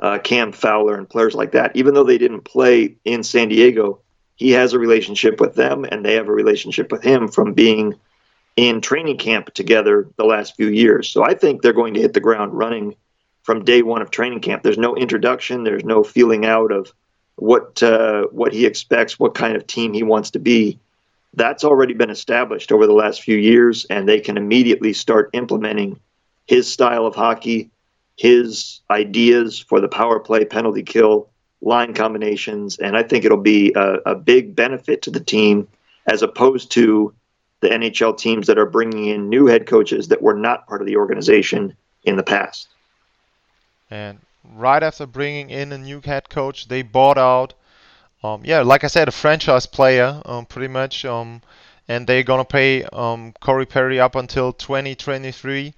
uh, 0.00 0.18
Cam 0.18 0.52
Fowler, 0.52 0.96
and 0.96 1.08
players 1.08 1.34
like 1.34 1.52
that. 1.52 1.76
Even 1.76 1.94
though 1.94 2.04
they 2.04 2.18
didn't 2.18 2.42
play 2.42 2.96
in 3.04 3.22
San 3.22 3.48
Diego, 3.48 4.00
he 4.34 4.50
has 4.50 4.72
a 4.72 4.78
relationship 4.78 5.40
with 5.40 5.54
them, 5.54 5.84
and 5.84 6.04
they 6.04 6.14
have 6.14 6.28
a 6.28 6.32
relationship 6.32 6.92
with 6.92 7.02
him 7.02 7.28
from 7.28 7.54
being 7.54 7.94
in 8.58 8.80
training 8.80 9.16
camp 9.16 9.54
together 9.54 10.08
the 10.16 10.24
last 10.24 10.56
few 10.56 10.66
years. 10.66 11.08
So 11.08 11.22
I 11.22 11.34
think 11.34 11.62
they're 11.62 11.72
going 11.72 11.94
to 11.94 12.00
hit 12.00 12.12
the 12.12 12.18
ground 12.18 12.52
running 12.52 12.96
from 13.44 13.64
day 13.64 13.82
one 13.82 14.02
of 14.02 14.10
training 14.10 14.40
camp. 14.40 14.64
There's 14.64 14.76
no 14.76 14.96
introduction. 14.96 15.62
There's 15.62 15.84
no 15.84 16.02
feeling 16.02 16.44
out 16.44 16.72
of 16.72 16.92
what 17.36 17.80
uh, 17.84 18.24
what 18.32 18.52
he 18.52 18.66
expects, 18.66 19.16
what 19.16 19.36
kind 19.36 19.54
of 19.54 19.64
team 19.68 19.92
he 19.92 20.02
wants 20.02 20.32
to 20.32 20.40
be. 20.40 20.80
That's 21.34 21.62
already 21.62 21.94
been 21.94 22.10
established 22.10 22.72
over 22.72 22.88
the 22.88 22.94
last 22.94 23.22
few 23.22 23.36
years, 23.36 23.84
and 23.90 24.08
they 24.08 24.18
can 24.18 24.36
immediately 24.36 24.92
start 24.92 25.30
implementing 25.34 26.00
his 26.48 26.68
style 26.68 27.06
of 27.06 27.14
hockey, 27.14 27.70
his 28.16 28.80
ideas 28.90 29.60
for 29.60 29.80
the 29.80 29.86
power 29.86 30.18
play, 30.18 30.44
penalty 30.44 30.82
kill, 30.82 31.28
line 31.60 31.94
combinations, 31.94 32.76
and 32.78 32.96
I 32.96 33.04
think 33.04 33.24
it'll 33.24 33.38
be 33.38 33.72
a, 33.76 33.98
a 34.04 34.14
big 34.16 34.56
benefit 34.56 35.02
to 35.02 35.12
the 35.12 35.20
team 35.20 35.68
as 36.08 36.22
opposed 36.22 36.72
to 36.72 37.14
the 37.60 37.68
NHL 37.68 38.16
teams 38.16 38.46
that 38.46 38.58
are 38.58 38.66
bringing 38.66 39.06
in 39.06 39.28
new 39.28 39.46
head 39.46 39.66
coaches 39.66 40.08
that 40.08 40.22
were 40.22 40.34
not 40.34 40.66
part 40.66 40.80
of 40.80 40.86
the 40.86 40.96
organization 40.96 41.76
in 42.04 42.16
the 42.16 42.22
past. 42.22 42.68
And 43.90 44.20
right 44.44 44.82
after 44.82 45.06
bringing 45.06 45.50
in 45.50 45.72
a 45.72 45.78
new 45.78 46.00
head 46.00 46.28
coach, 46.28 46.68
they 46.68 46.82
bought 46.82 47.18
out, 47.18 47.54
um, 48.22 48.42
yeah, 48.44 48.60
like 48.60 48.84
I 48.84 48.88
said, 48.88 49.08
a 49.08 49.12
franchise 49.12 49.66
player, 49.66 50.20
um, 50.24 50.46
pretty 50.46 50.68
much, 50.68 51.04
um, 51.04 51.42
and 51.88 52.06
they're 52.06 52.22
gonna 52.22 52.44
pay 52.44 52.84
um, 52.84 53.32
Corey 53.40 53.66
Perry 53.66 53.98
up 53.98 54.14
until 54.14 54.52
2023. 54.52 55.74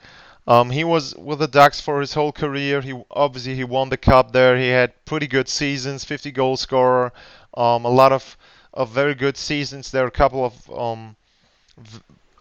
Um, 0.47 0.71
he 0.71 0.83
was 0.85 1.15
with 1.17 1.39
the 1.39 1.47
Ducks 1.47 1.81
for 1.81 2.01
his 2.01 2.15
whole 2.15 2.33
career. 2.33 2.81
He 2.81 3.01
obviously 3.11 3.55
he 3.55 3.65
won 3.65 3.89
the 3.89 3.97
cup 3.97 4.33
there. 4.33 4.57
He 4.57 4.69
had 4.69 5.05
pretty 5.05 5.29
good 5.29 5.49
seasons, 5.49 6.05
50 6.05 6.33
goal 6.33 6.57
scorer, 6.57 7.13
um, 7.55 7.85
a 7.85 7.91
lot 7.91 8.13
of, 8.13 8.37
of 8.75 8.91
very 8.91 9.15
good 9.15 9.37
seasons. 9.37 9.91
There 9.91 10.05
are 10.05 10.09
a 10.09 10.11
couple 10.11 10.45
of 10.45 10.71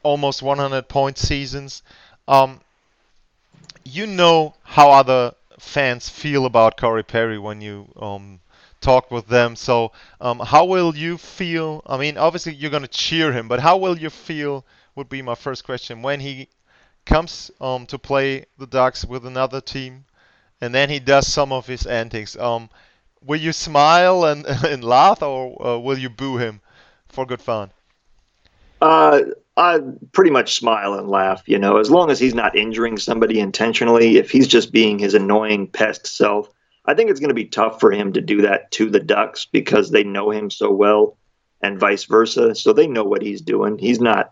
almost 0.04 0.42
100 0.42 0.88
point 0.88 1.18
seasons. 1.18 1.84
Um, 2.28 2.62
you 3.84 4.06
know 4.06 4.56
how 4.64 4.92
other 4.92 5.34
fans 5.60 6.10
feel 6.10 6.46
about 6.46 6.78
Corey 6.78 7.04
Perry 7.04 7.38
when 7.38 7.62
you 7.62 7.88
um, 8.00 8.40
talk 8.82 9.12
with 9.12 9.28
them. 9.28 9.56
So, 9.56 9.92
um, 10.22 10.40
how 10.40 10.66
will 10.66 10.96
you 10.96 11.18
feel? 11.18 11.82
I 11.86 11.98
mean, 11.98 12.18
obviously 12.18 12.54
you're 12.54 12.72
going 12.72 12.84
to 12.84 12.88
cheer 12.88 13.32
him, 13.32 13.48
but 13.48 13.60
how 13.60 13.78
will 13.78 13.98
you 13.98 14.10
feel? 14.10 14.66
Would 14.96 15.10
be 15.10 15.22
my 15.22 15.36
first 15.36 15.64
question 15.64 16.02
when 16.02 16.20
he 16.20 16.50
comes 17.06 17.52
um, 17.62 17.86
to 17.86 17.98
play 17.98 18.46
the 18.58 18.68
Ducks 18.68 19.06
with 19.06 19.26
another 19.26 19.62
team, 19.62 20.04
and 20.60 20.76
then 20.76 20.90
he 20.90 21.00
does 21.00 21.26
some 21.26 21.54
of 21.54 21.68
his 21.68 21.86
antics. 21.86 22.36
Um, 22.38 22.70
will 23.24 23.40
you 23.40 23.54
smile 23.54 24.26
and, 24.26 24.46
and 24.66 24.84
laugh, 24.84 25.22
or 25.22 25.66
uh, 25.66 25.78
will 25.78 25.98
you 25.98 26.10
boo 26.10 26.38
him 26.38 26.60
for 27.08 27.26
good 27.26 27.42
fun? 27.42 27.72
Uh, 28.82 29.22
I 29.58 29.80
pretty 30.14 30.32
much 30.32 30.56
smile 30.56 30.94
and 30.94 31.10
laugh. 31.10 31.44
You 31.46 31.60
know, 31.60 31.78
as 31.78 31.92
long 31.92 32.10
as 32.10 32.20
he's 32.20 32.34
not 32.34 32.56
injuring 32.56 32.98
somebody 32.98 33.40
intentionally, 33.40 34.18
if 34.18 34.32
he's 34.32 34.48
just 34.48 34.72
being 34.72 34.98
his 34.98 35.14
annoying 35.14 35.68
pest 35.68 36.08
self, 36.08 36.50
I 36.86 36.94
think 36.94 37.10
it's 37.10 37.20
going 37.20 37.30
to 37.30 37.36
be 37.36 37.46
tough 37.46 37.80
for 37.80 37.92
him 37.92 38.14
to 38.14 38.22
do 38.22 38.42
that 38.42 38.72
to 38.72 38.90
the 38.90 39.00
Ducks 39.00 39.46
because 39.46 39.92
they 39.92 40.04
know 40.04 40.32
him 40.32 40.50
so 40.50 40.72
well, 40.72 41.18
and 41.62 41.80
vice 41.80 42.06
versa. 42.06 42.56
So 42.56 42.72
they 42.72 42.88
know 42.88 43.04
what 43.04 43.22
he's 43.22 43.42
doing. 43.42 43.78
He's 43.78 44.00
not 44.00 44.32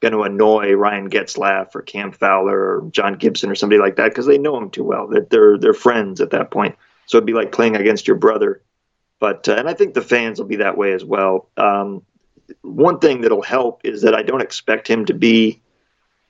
going 0.00 0.12
to 0.12 0.22
annoy 0.22 0.72
Ryan 0.74 1.08
Getzlaf 1.08 1.74
or 1.74 1.82
Cam 1.82 2.12
Fowler 2.12 2.58
or 2.58 2.88
John 2.90 3.14
Gibson 3.14 3.50
or 3.50 3.54
somebody 3.54 3.80
like 3.80 3.96
that 3.96 4.10
because 4.10 4.26
they 4.26 4.38
know 4.38 4.58
him 4.58 4.70
too 4.70 4.84
well. 4.84 5.08
That 5.08 5.30
they're 5.30 5.56
they're 5.58 5.72
friends 5.72 6.20
at 6.20 6.30
that 6.30 6.50
point. 6.50 6.76
So 7.06 7.16
it'd 7.16 7.26
be 7.26 7.32
like 7.32 7.52
playing 7.52 7.76
against 7.76 8.06
your 8.06 8.16
brother. 8.16 8.62
But 9.18 9.48
uh, 9.48 9.54
and 9.54 9.68
I 9.68 9.74
think 9.74 9.94
the 9.94 10.02
fans 10.02 10.38
will 10.38 10.46
be 10.46 10.56
that 10.56 10.76
way 10.76 10.92
as 10.92 11.04
well. 11.04 11.48
Um, 11.56 12.02
one 12.62 12.98
thing 12.98 13.20
that'll 13.20 13.42
help 13.42 13.80
is 13.84 14.02
that 14.02 14.14
I 14.14 14.22
don't 14.22 14.40
expect 14.40 14.88
him 14.88 15.04
to 15.06 15.14
be 15.14 15.62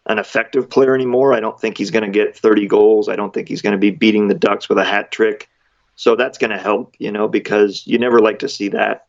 an 0.07 0.19
effective 0.19 0.71
player 0.71 0.95
anymore. 0.95 1.33
I 1.33 1.41
don't 1.41 1.61
think 1.61 1.77
he's 1.77 1.91
going 1.91 2.05
to 2.05 2.11
get 2.11 2.37
30 2.37 2.67
goals. 2.69 3.09
I 3.09 3.17
don't 3.17 3.35
think 3.35 3.49
he's 3.49 3.63
going 3.63 3.73
to 3.73 3.79
be 3.79 3.91
beating 3.91 4.29
the 4.29 4.35
Ducks 4.35 4.69
with 4.69 4.79
a 4.79 4.85
hat 4.85 5.11
trick. 5.11 5.49
So 5.97 6.15
that's 6.15 6.39
going 6.39 6.51
to 6.51 6.59
help, 6.59 6.95
you 6.99 7.11
know, 7.11 7.27
because 7.27 7.87
you 7.87 7.99
never 7.99 8.21
like 8.21 8.41
to 8.41 8.49
see 8.49 8.69
that. 8.69 9.07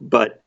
But 0.00 0.42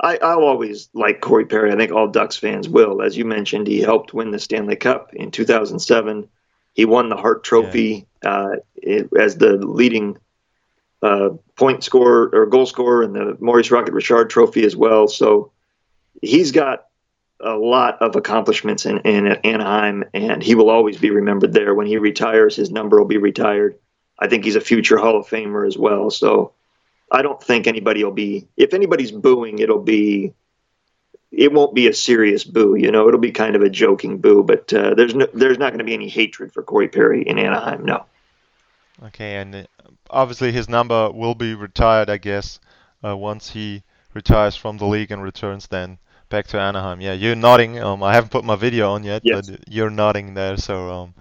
I, 0.00 0.18
I'll 0.18 0.44
always 0.44 0.88
like 0.92 1.20
Corey 1.20 1.46
Perry. 1.46 1.72
I 1.72 1.76
think 1.76 1.92
all 1.92 2.08
Ducks 2.08 2.36
fans 2.36 2.68
will. 2.68 3.02
As 3.02 3.16
you 3.16 3.24
mentioned, 3.24 3.66
he 3.66 3.80
helped 3.80 4.14
win 4.14 4.30
the 4.30 4.38
Stanley 4.38 4.76
Cup 4.76 5.14
in 5.14 5.30
2007. 5.30 6.28
He 6.74 6.84
won 6.84 7.08
the 7.08 7.16
Hart 7.16 7.42
Trophy 7.42 8.06
yeah. 8.22 8.30
uh, 8.30 8.56
it, 8.76 9.08
as 9.18 9.38
the 9.38 9.54
leading 9.56 10.18
uh, 11.02 11.30
point 11.56 11.84
scorer 11.84 12.30
or 12.32 12.46
goal 12.46 12.66
scorer 12.66 13.02
in 13.02 13.12
the 13.12 13.36
Maurice 13.40 13.70
Rocket 13.70 13.92
Richard 13.92 14.30
Trophy 14.30 14.64
as 14.64 14.76
well. 14.76 15.08
So 15.08 15.52
he's 16.22 16.52
got 16.52 16.86
a 17.40 17.54
lot 17.54 18.00
of 18.00 18.16
accomplishments 18.16 18.86
in, 18.86 18.98
in 18.98 19.26
Anaheim, 19.26 20.04
and 20.14 20.42
he 20.42 20.54
will 20.54 20.70
always 20.70 20.96
be 20.96 21.10
remembered 21.10 21.52
there. 21.52 21.74
When 21.74 21.86
he 21.86 21.98
retires, 21.98 22.56
his 22.56 22.70
number 22.70 22.98
will 22.98 23.06
be 23.06 23.18
retired. 23.18 23.78
I 24.18 24.28
think 24.28 24.44
he's 24.44 24.56
a 24.56 24.60
future 24.60 24.96
Hall 24.96 25.18
of 25.18 25.26
Famer 25.26 25.66
as 25.66 25.76
well. 25.76 26.10
So 26.10 26.52
I 27.12 27.22
don't 27.22 27.42
think 27.42 27.66
anybody 27.66 28.02
will 28.02 28.12
be. 28.12 28.48
If 28.56 28.72
anybody's 28.72 29.12
booing, 29.12 29.58
it'll 29.58 29.82
be. 29.82 30.32
It 31.32 31.52
won't 31.52 31.74
be 31.74 31.88
a 31.88 31.92
serious 31.92 32.44
boo, 32.44 32.76
you 32.76 32.90
know. 32.90 33.08
It'll 33.08 33.20
be 33.20 33.32
kind 33.32 33.56
of 33.56 33.62
a 33.62 33.68
joking 33.68 34.18
boo, 34.18 34.42
but 34.42 34.72
uh, 34.72 34.94
there's 34.94 35.14
no, 35.14 35.26
there's 35.34 35.58
not 35.58 35.70
going 35.70 35.80
to 35.80 35.84
be 35.84 35.92
any 35.92 36.08
hatred 36.08 36.52
for 36.52 36.62
Corey 36.62 36.88
Perry 36.88 37.22
in 37.22 37.38
Anaheim. 37.38 37.84
No. 37.84 38.06
Okay, 39.04 39.36
and 39.36 39.54
uh, 39.54 39.62
obviously 40.10 40.52
his 40.52 40.68
number 40.68 41.10
will 41.10 41.34
be 41.34 41.54
retired, 41.54 42.08
I 42.08 42.16
guess, 42.16 42.60
uh, 43.04 43.16
once 43.16 43.50
he 43.50 43.82
retires 44.14 44.56
from 44.56 44.78
the 44.78 44.86
league 44.86 45.10
and 45.10 45.22
returns 45.22 45.66
then 45.66 45.98
back 46.28 46.46
to 46.48 46.60
Anaheim. 46.60 47.00
Yeah, 47.00 47.12
you're 47.12 47.36
nodding. 47.36 47.78
Um, 47.78 48.02
I 48.02 48.14
haven't 48.14 48.30
put 48.30 48.44
my 48.44 48.56
video 48.56 48.90
on 48.92 49.04
yet, 49.04 49.22
yes. 49.24 49.48
but 49.48 49.68
you're 49.68 49.90
nodding 49.90 50.34
there. 50.34 50.56
So, 50.56 50.90
um, 50.90 51.14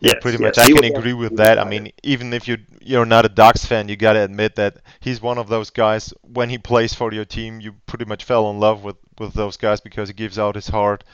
yeah, 0.00 0.12
yes, 0.14 0.22
pretty 0.22 0.38
much. 0.38 0.56
Yes. 0.56 0.68
I 0.68 0.72
can 0.72 0.96
agree 0.96 1.12
with 1.12 1.36
that. 1.36 1.58
I 1.58 1.64
mean, 1.64 1.92
even 2.02 2.32
if 2.32 2.48
you 2.48 2.58
you're 2.80 3.06
not 3.06 3.24
a 3.24 3.28
Ducks 3.28 3.64
fan, 3.64 3.88
you 3.88 3.96
gotta 3.96 4.22
admit 4.22 4.56
that 4.56 4.78
he's 5.00 5.22
one 5.22 5.38
of 5.38 5.48
those 5.48 5.70
guys. 5.70 6.12
When 6.22 6.50
he 6.50 6.58
plays 6.58 6.92
for 6.92 7.12
your 7.12 7.24
team, 7.24 7.60
you 7.60 7.74
pretty 7.86 8.04
much 8.04 8.24
fell 8.24 8.50
in 8.50 8.58
love 8.58 8.82
with 8.82 8.96
with 9.18 9.34
those 9.34 9.56
guys 9.56 9.80
because 9.80 10.08
he 10.08 10.14
gives 10.14 10.38
out 10.38 10.56
his 10.56 10.68
heart 10.68 11.04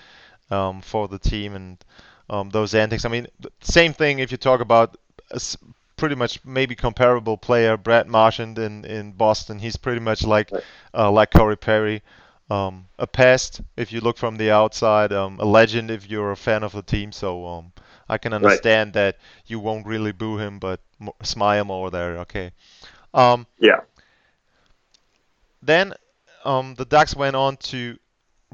um, 0.50 0.80
for 0.80 1.06
the 1.08 1.18
team 1.18 1.54
and 1.54 1.84
um, 2.30 2.48
those 2.50 2.74
antics. 2.74 3.04
I 3.04 3.08
mean, 3.08 3.26
same 3.60 3.92
thing 3.92 4.20
if 4.20 4.30
you 4.30 4.38
talk 4.38 4.60
about 4.60 4.96
pretty 5.98 6.14
much 6.14 6.42
maybe 6.44 6.74
comparable 6.74 7.36
player, 7.36 7.76
Brad 7.76 8.08
Marchand 8.08 8.58
in, 8.58 8.84
in 8.86 9.12
Boston. 9.12 9.58
He's 9.58 9.76
pretty 9.76 10.00
much 10.00 10.24
like 10.24 10.50
uh, 10.94 11.10
like 11.10 11.30
Corey 11.30 11.56
Perry, 11.56 12.02
um, 12.48 12.86
a 12.98 13.06
pest 13.06 13.60
if 13.76 13.92
you 13.92 14.00
look 14.00 14.16
from 14.16 14.36
the 14.36 14.50
outside, 14.50 15.12
um, 15.12 15.38
a 15.40 15.44
legend 15.44 15.90
if 15.90 16.08
you're 16.08 16.32
a 16.32 16.36
fan 16.36 16.62
of 16.62 16.72
the 16.72 16.82
team. 16.82 17.12
So 17.12 17.46
um, 17.46 17.72
I 18.08 18.16
can 18.16 18.32
understand 18.32 18.88
right. 18.88 18.94
that 18.94 19.18
you 19.46 19.60
won't 19.60 19.86
really 19.86 20.12
boo 20.12 20.38
him, 20.38 20.58
but 20.58 20.80
smile 21.22 21.64
more 21.64 21.90
there. 21.90 22.18
Okay. 22.20 22.52
Um, 23.12 23.46
yeah. 23.58 23.80
Then 25.60 25.92
um, 26.44 26.74
the 26.76 26.84
Ducks 26.84 27.14
went 27.14 27.36
on 27.36 27.56
to 27.56 27.98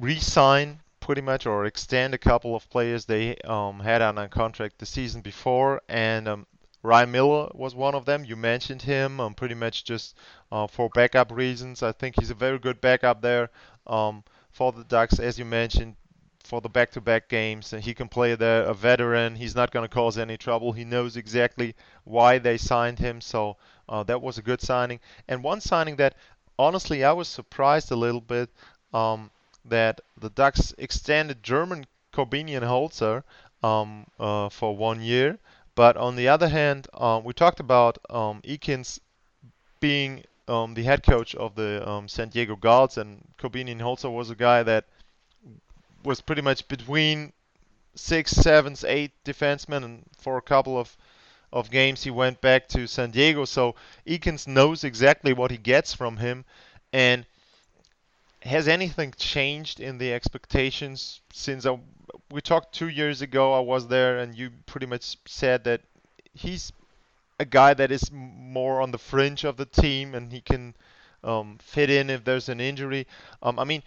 re-sign 0.00 0.80
pretty 1.00 1.20
much 1.20 1.44
or 1.44 1.66
extend 1.66 2.14
a 2.14 2.18
couple 2.18 2.56
of 2.56 2.68
players 2.70 3.04
they 3.04 3.36
um, 3.44 3.78
had 3.78 4.00
on 4.00 4.16
a 4.16 4.26
contract 4.26 4.78
the 4.78 4.86
season 4.86 5.20
before, 5.20 5.82
and 5.86 6.26
um, 6.26 6.46
Ryan 6.84 7.10
Miller 7.12 7.48
was 7.54 7.74
one 7.74 7.94
of 7.94 8.04
them. 8.04 8.26
You 8.26 8.36
mentioned 8.36 8.82
him 8.82 9.18
um, 9.18 9.32
pretty 9.32 9.54
much 9.54 9.84
just 9.84 10.14
uh, 10.52 10.66
for 10.66 10.90
backup 10.90 11.32
reasons. 11.32 11.82
I 11.82 11.92
think 11.92 12.14
he's 12.20 12.30
a 12.30 12.34
very 12.34 12.58
good 12.58 12.78
backup 12.82 13.22
there 13.22 13.48
um, 13.86 14.22
for 14.50 14.70
the 14.70 14.84
Ducks, 14.84 15.18
as 15.18 15.38
you 15.38 15.46
mentioned, 15.46 15.96
for 16.44 16.60
the 16.60 16.68
back-to-back 16.68 17.30
games. 17.30 17.72
And 17.72 17.82
he 17.82 17.94
can 17.94 18.08
play 18.08 18.34
there, 18.34 18.64
a 18.64 18.74
veteran. 18.74 19.34
He's 19.34 19.54
not 19.56 19.70
going 19.70 19.88
to 19.88 19.94
cause 19.94 20.18
any 20.18 20.36
trouble. 20.36 20.72
He 20.72 20.84
knows 20.84 21.16
exactly 21.16 21.74
why 22.04 22.36
they 22.36 22.58
signed 22.58 22.98
him. 22.98 23.22
So 23.22 23.56
uh, 23.88 24.02
that 24.02 24.20
was 24.20 24.36
a 24.36 24.42
good 24.42 24.60
signing. 24.60 25.00
And 25.26 25.42
one 25.42 25.62
signing 25.62 25.96
that, 25.96 26.16
honestly, 26.58 27.02
I 27.02 27.12
was 27.12 27.28
surprised 27.28 27.92
a 27.92 27.96
little 27.96 28.20
bit 28.20 28.50
um, 28.92 29.30
that 29.64 30.02
the 30.20 30.28
Ducks 30.28 30.74
extended 30.76 31.42
German 31.42 31.86
Korbinian 32.12 32.62
Holzer 32.62 33.22
um, 33.62 34.06
uh, 34.20 34.50
for 34.50 34.76
one 34.76 35.00
year. 35.00 35.38
But 35.74 35.96
on 35.96 36.16
the 36.16 36.28
other 36.28 36.48
hand, 36.48 36.86
um, 36.94 37.24
we 37.24 37.32
talked 37.32 37.60
about 37.60 37.98
um, 38.08 38.40
Eakins 38.42 39.00
being 39.80 40.24
um, 40.46 40.74
the 40.74 40.82
head 40.82 41.02
coach 41.02 41.34
of 41.34 41.54
the 41.54 41.88
um, 41.88 42.08
San 42.08 42.28
Diego 42.28 42.56
Gulls, 42.56 42.96
and 42.98 43.26
Korbinian 43.38 43.80
Holzer 43.80 44.12
was 44.12 44.30
a 44.30 44.36
guy 44.36 44.62
that 44.62 44.84
was 46.04 46.20
pretty 46.20 46.42
much 46.42 46.68
between 46.68 47.32
six, 47.94 48.32
seven, 48.32 48.76
eight 48.86 49.12
defensemen, 49.24 49.84
and 49.84 50.04
for 50.16 50.36
a 50.36 50.42
couple 50.42 50.78
of 50.78 50.96
of 51.52 51.70
games 51.70 52.02
he 52.02 52.10
went 52.10 52.40
back 52.40 52.66
to 52.68 52.86
San 52.88 53.12
Diego. 53.12 53.44
So 53.44 53.76
Eakins 54.06 54.48
knows 54.48 54.82
exactly 54.82 55.32
what 55.32 55.52
he 55.52 55.56
gets 55.56 55.94
from 55.94 56.16
him, 56.16 56.44
and 56.92 57.24
has 58.42 58.68
anything 58.68 59.14
changed 59.16 59.80
in 59.80 59.98
the 59.98 60.12
expectations 60.12 61.20
since 61.32 61.64
I, 61.64 61.78
we 62.34 62.40
talked 62.40 62.74
two 62.74 62.88
years 62.88 63.22
ago? 63.22 63.54
I 63.54 63.60
was 63.60 63.86
there, 63.86 64.18
and 64.18 64.34
you 64.34 64.50
pretty 64.66 64.86
much 64.86 65.16
said 65.24 65.62
that 65.64 65.82
he's 66.32 66.72
a 67.38 67.44
guy 67.44 67.74
that 67.74 67.92
is 67.92 68.10
more 68.12 68.80
on 68.82 68.90
the 68.90 68.98
fringe 68.98 69.44
of 69.44 69.56
the 69.56 69.66
team, 69.66 70.14
and 70.16 70.32
he 70.32 70.40
can 70.40 70.74
um, 71.22 71.58
fit 71.62 71.90
in 71.90 72.10
if 72.10 72.24
there's 72.24 72.48
an 72.48 72.60
injury. 72.60 73.06
Um, 73.40 73.58
I 73.60 73.64
mean, 73.64 73.84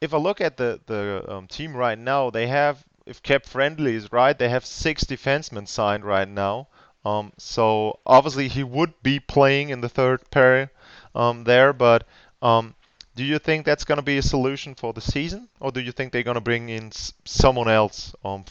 if 0.00 0.14
I 0.14 0.16
look 0.16 0.40
at 0.40 0.56
the 0.56 0.80
the 0.86 1.24
um, 1.28 1.46
team 1.48 1.76
right 1.76 1.98
now, 1.98 2.30
they 2.30 2.46
have 2.46 2.82
if 3.04 3.22
Cap 3.22 3.44
Friendly 3.44 3.94
is 3.94 4.10
right, 4.10 4.38
they 4.38 4.48
have 4.48 4.64
six 4.64 5.04
defensemen 5.04 5.68
signed 5.68 6.04
right 6.04 6.28
now. 6.28 6.68
Um, 7.04 7.32
so 7.36 7.98
obviously 8.06 8.48
he 8.48 8.64
would 8.64 8.94
be 9.02 9.20
playing 9.20 9.68
in 9.68 9.80
the 9.82 9.88
third 9.88 10.28
pair 10.30 10.72
um, 11.14 11.44
there, 11.44 11.72
but 11.74 12.04
um, 12.40 12.74
do 13.16 13.24
you 13.24 13.38
think 13.38 13.64
that's 13.64 13.84
going 13.84 13.96
to 13.96 14.04
be 14.04 14.18
a 14.18 14.22
solution 14.22 14.74
for 14.74 14.92
the 14.92 15.00
season, 15.00 15.48
or 15.58 15.72
do 15.72 15.80
you 15.80 15.90
think 15.90 16.12
they're 16.12 16.22
going 16.22 16.34
to 16.34 16.40
bring 16.40 16.68
in 16.68 16.92
someone 17.24 17.68
else 17.68 18.14
um, 18.22 18.44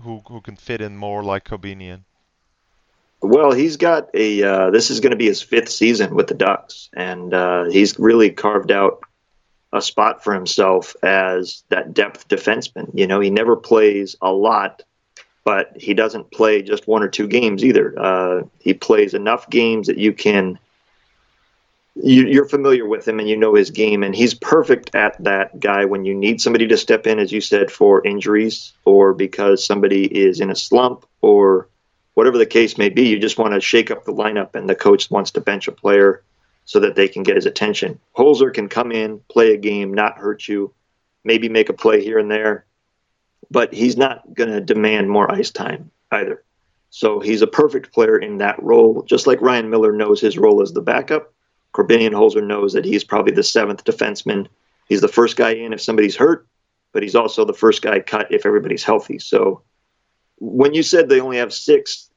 who 0.00 0.22
who 0.26 0.40
can 0.40 0.56
fit 0.56 0.80
in 0.80 0.96
more 0.96 1.22
like 1.22 1.44
Korbinian? 1.44 2.00
Well, 3.20 3.52
he's 3.52 3.76
got 3.76 4.08
a. 4.14 4.42
Uh, 4.42 4.70
this 4.70 4.90
is 4.90 5.00
going 5.00 5.10
to 5.10 5.16
be 5.16 5.26
his 5.26 5.42
fifth 5.42 5.68
season 5.68 6.14
with 6.14 6.28
the 6.28 6.34
Ducks, 6.34 6.88
and 6.94 7.32
uh, 7.32 7.64
he's 7.64 7.98
really 7.98 8.30
carved 8.30 8.72
out 8.72 9.02
a 9.72 9.82
spot 9.82 10.24
for 10.24 10.32
himself 10.32 10.96
as 11.02 11.64
that 11.68 11.92
depth 11.92 12.28
defenseman. 12.28 12.90
You 12.94 13.06
know, 13.06 13.20
he 13.20 13.28
never 13.28 13.54
plays 13.54 14.16
a 14.22 14.32
lot, 14.32 14.82
but 15.44 15.72
he 15.76 15.92
doesn't 15.92 16.30
play 16.30 16.62
just 16.62 16.88
one 16.88 17.02
or 17.02 17.08
two 17.08 17.28
games 17.28 17.62
either. 17.62 17.94
Uh, 17.98 18.42
he 18.60 18.72
plays 18.72 19.12
enough 19.12 19.50
games 19.50 19.88
that 19.88 19.98
you 19.98 20.14
can 20.14 20.58
you, 22.02 22.42
are 22.42 22.48
familiar 22.48 22.86
with 22.86 23.08
him 23.08 23.18
and 23.18 23.28
you 23.28 23.36
know 23.36 23.54
his 23.54 23.70
game, 23.70 24.02
and 24.02 24.14
he's 24.14 24.34
perfect 24.34 24.94
at 24.94 25.22
that 25.24 25.58
guy 25.60 25.84
when 25.84 26.04
you 26.04 26.14
need 26.14 26.40
somebody 26.40 26.66
to 26.68 26.76
step 26.76 27.06
in, 27.06 27.18
as 27.18 27.32
you 27.32 27.40
said, 27.40 27.70
for 27.70 28.06
injuries 28.06 28.72
or 28.84 29.14
because 29.14 29.64
somebody 29.64 30.04
is 30.04 30.40
in 30.40 30.50
a 30.50 30.54
slump 30.54 31.06
or 31.22 31.68
whatever 32.14 32.36
the 32.36 32.46
case 32.46 32.76
may 32.76 32.90
be. 32.90 33.08
You 33.08 33.18
just 33.18 33.38
want 33.38 33.54
to 33.54 33.60
shake 33.60 33.90
up 33.90 34.04
the 34.04 34.12
lineup, 34.12 34.54
and 34.54 34.68
the 34.68 34.74
coach 34.74 35.10
wants 35.10 35.30
to 35.32 35.40
bench 35.40 35.68
a 35.68 35.72
player 35.72 36.22
so 36.66 36.80
that 36.80 36.96
they 36.96 37.08
can 37.08 37.22
get 37.22 37.36
his 37.36 37.46
attention. 37.46 37.98
Holzer 38.16 38.52
can 38.52 38.68
come 38.68 38.92
in, 38.92 39.20
play 39.30 39.54
a 39.54 39.56
game, 39.56 39.94
not 39.94 40.18
hurt 40.18 40.46
you, 40.46 40.74
maybe 41.24 41.48
make 41.48 41.70
a 41.70 41.74
play 41.74 42.02
here 42.02 42.18
and 42.18 42.30
there, 42.30 42.66
but 43.50 43.72
he's 43.72 43.96
not 43.96 44.34
going 44.34 44.50
to 44.50 44.60
demand 44.60 45.08
more 45.08 45.32
ice 45.32 45.50
time 45.50 45.90
either. 46.10 46.42
So 46.90 47.20
he's 47.20 47.42
a 47.42 47.46
perfect 47.46 47.92
player 47.92 48.18
in 48.18 48.38
that 48.38 48.62
role, 48.62 49.02
just 49.02 49.26
like 49.26 49.40
Ryan 49.40 49.70
Miller 49.70 49.92
knows 49.92 50.20
his 50.20 50.38
role 50.38 50.60
as 50.60 50.72
the 50.72 50.82
backup 50.82 51.32
Korbinian 51.76 52.12
Holzer 52.12 52.44
knows 52.44 52.72
that 52.72 52.86
he's 52.86 53.04
probably 53.04 53.32
the 53.32 53.42
seventh 53.42 53.84
defenseman. 53.84 54.48
He's 54.88 55.02
the 55.02 55.08
first 55.08 55.36
guy 55.36 55.50
in 55.50 55.74
if 55.74 55.82
somebody's 55.82 56.16
hurt, 56.16 56.46
but 56.92 57.02
he's 57.02 57.14
also 57.14 57.44
the 57.44 57.52
first 57.52 57.82
guy 57.82 58.00
cut 58.00 58.32
if 58.32 58.46
everybody's 58.46 58.82
healthy. 58.82 59.18
So 59.18 59.62
when 60.38 60.72
you 60.72 60.82
said 60.82 61.08
they 61.08 61.20
only 61.20 61.36
have 61.36 61.52
six, 61.52 62.08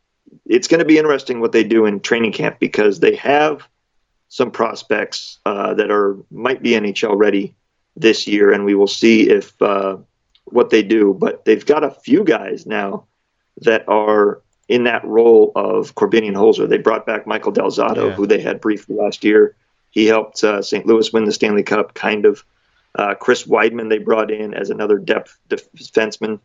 it's 0.45 0.69
going 0.69 0.80
to 0.80 0.86
be 0.86 0.98
interesting 0.98 1.41
what 1.41 1.52
they 1.52 1.65
do 1.65 1.86
in 1.86 2.00
training 2.00 2.32
camp 2.32 2.60
because 2.60 3.02
they 3.02 3.15
have 3.15 3.67
some 4.30 4.50
prospects 4.50 5.39
uh, 5.45 5.74
that 5.74 5.91
are 5.91 6.17
might 6.32 6.63
be 6.63 6.72
NHL 6.72 7.17
ready 7.17 7.54
this 7.98 8.28
year, 8.28 8.54
and 8.54 8.63
we 8.63 8.76
will 8.76 8.88
see 8.88 9.30
if 9.30 9.62
uh, 9.62 9.98
what 10.45 10.69
they 10.69 10.84
do. 10.84 11.13
But 11.19 11.43
they've 11.43 11.65
got 11.65 11.84
a 11.84 11.91
few 11.91 12.24
guys 12.24 12.65
now 12.65 13.08
that 13.58 13.84
are 13.89 14.41
in 14.69 14.84
that 14.84 15.03
role 15.03 15.51
of 15.55 15.95
Korbinian 15.95 16.36
Holzer. 16.36 16.69
They 16.69 16.77
brought 16.77 17.05
back 17.05 17.25
Michael 17.25 17.51
Del 17.51 17.71
Zotto, 17.71 18.10
yeah. 18.10 18.12
who 18.12 18.27
they 18.27 18.39
had 18.39 18.62
briefly 18.62 18.95
last 18.95 19.23
year. 19.23 19.55
He 19.89 20.05
helped 20.05 20.43
uh, 20.43 20.62
St. 20.62 20.86
Louis 20.86 21.12
win 21.12 21.25
the 21.25 21.34
Stanley 21.34 21.63
Cup, 21.63 21.95
kind 21.95 22.25
of. 22.25 22.45
Uh, 22.95 23.13
Chris 23.13 23.45
Wideman 23.45 23.89
they 23.89 23.99
brought 23.99 24.32
in 24.32 24.53
as 24.55 24.71
another 24.71 24.97
depth 24.97 25.38
defenseman. 25.47 26.39